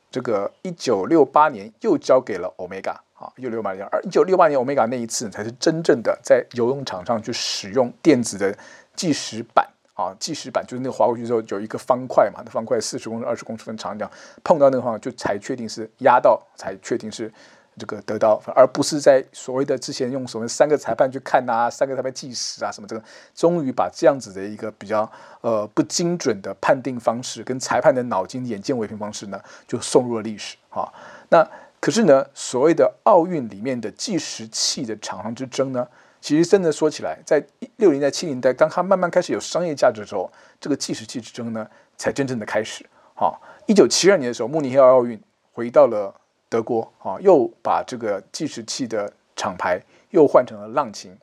[0.10, 8.58] 这个一九六八年又交给了 Omega，啊，一九六八年，而一九六八年 Omega 那一次才是真正的在游泳场上去使用电子的
[8.96, 9.68] 计时板。
[9.94, 14.12] 啊，计时板就是那个滑过去之后有一个方块嘛，那方块四十公分、二十公分长，这样
[14.44, 17.32] 碰到那个方就才确定是压到，才确定是
[17.78, 23.04] 这个得到，而不是在所谓的之前用什么三个裁判去看啊，三个裁判计时啊什么这个，
[23.36, 25.08] 终于把这样子的一个比较
[25.42, 30.92] 呃不精准的判定方式跟裁判的脑筋眼见为凭方式呢，就送入了历史啊。
[31.30, 31.48] 那
[31.80, 35.88] 可是呢，所谓的奥运里面的计时器的厂商之争呢？
[36.24, 37.46] 其实真的说起来，在
[37.76, 42.86] 六零代、七零代，当它慢慢开始有商业价值的时候，这个计时器之争呢，才真正的开始。
[43.16, 45.22] 啊，一九七二年的时候，慕尼黑奥运
[45.52, 46.16] 回到了
[46.48, 51.14] 德国，啊，又把这个计时器的厂牌又换成了浪琴。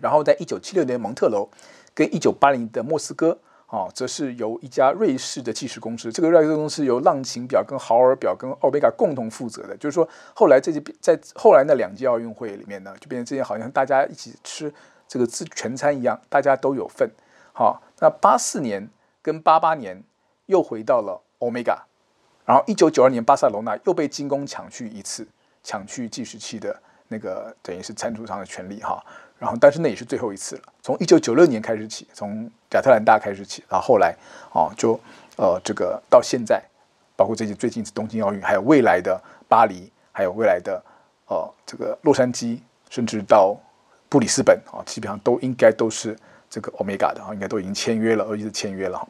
[0.00, 1.48] 然后在一九七六年蒙特娄
[1.92, 3.36] 跟一九八零的莫斯科。
[3.68, 9.76] 哦，则是由一家瑞士的计时公司，这个瑞士公司由浪琴表、跟豪尔表、跟欧米伽共同负责的。
[9.76, 14.72] 就是说，后来这些在后来那两届奥运会里面呢，就变成这些好像大家一起吃
[15.08, 17.10] 这个自全餐一样，大家都有份。
[17.52, 18.88] 好，那八四年
[19.20, 20.00] 跟八八年
[20.46, 21.76] 又回到了欧米伽，
[22.44, 25.26] 然后一九九二年巴塞罗那又被精工抢去一次，
[25.64, 29.04] 抢去计时器的那个等于是赞助商的权利哈。
[29.38, 30.62] 然后，但是那也是最后一次了。
[30.82, 34.16] 从一九九六年开始起，从亚特兰大开始起，然后后来，
[34.52, 34.98] 哦，就
[35.36, 36.62] 呃，这个到现在，
[37.14, 40.82] 包括这些最近是东京奥运，还有未来的巴黎，还有未来的
[41.26, 43.56] 呃，这个洛杉矶，甚至到
[44.08, 46.16] 布里斯本啊，基本上都应该都是。
[46.48, 49.06] 这个欧米伽的哈，应该都已经签约了，而且是签约了哈。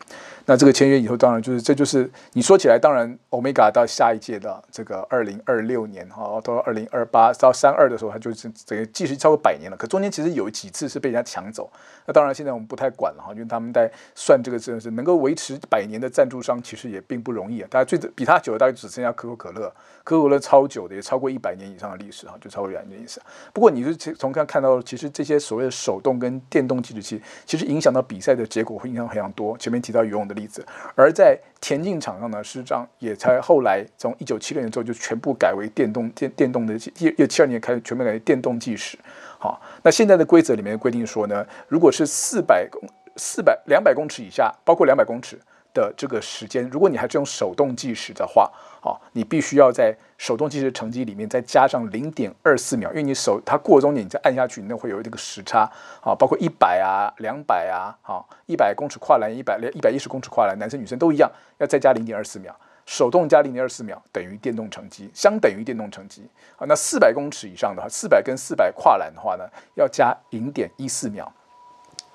[0.49, 9.77] 那这个签约以后，当然就是这就是你说起来，当然欧米伽到下一届的这个二零二六年哈，到二零二八到三二的时候，它就是这个继续超过百年了。
[9.77, 11.69] 可中间其实有几次是被人家抢走。
[12.07, 17.69] 那当然现在我们不太管了哈，因为他们在算这个真的是能够维持百年的赞助商，其实也并不容易啊。
[17.69, 19.69] 大家最比他久的大概只剩下可口可乐，
[20.05, 23.21] 可口可乐超久的也超过一百年以上的历史哈，就超过一百年以上。
[23.53, 27.21] 不过你是从刚看到，其实这些所谓的手动跟电动计时器。
[27.45, 29.57] 其实影响到比赛的结果会影响非常多。
[29.59, 30.65] 前面提到游泳的例子，
[30.95, 38.99] 而在田径场上呢，事实上也才后来从一九七六年之后就全部改为电动电电动的，一九七二年开始全面改为电动计时。
[39.39, 42.81] 好，那现在的规则里面规定说呢，如果是四百公
[43.17, 45.39] 四百两百公尺以下，包括两百公尺。
[45.77, 48.51] 的这个时间，如果你还是用手动计时的话，
[48.81, 55.71] 啊，你必须要在手动计时成绩里面再加上零点二四秒，因为你手它过终点，你再按下去，那会有这个时差，
[56.01, 62.57] 啊，包括一百啊、两百啊，啊，一百公尺跨栏、一百连一百一十公尺跨栏，男生女生都一样，要再加零点二四秒，
[62.87, 71.31] 手动加零点二四秒等于电动成绩，相等于电动成绩，啊，那四百公尺以上的话，四百跟四百跨栏的话呢，要加零点一四秒，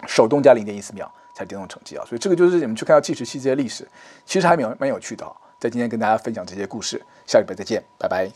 [0.07, 1.11] 手动加零点一四秒。
[1.33, 3.87] 才电动成绩啊，所以这个就是你们去看到计时器这些历史，
[4.25, 5.33] 其实还蛮蛮有趣的啊。
[5.59, 8.31] 在今天跟大家分享这些故事，下礼拜再见，拜拜。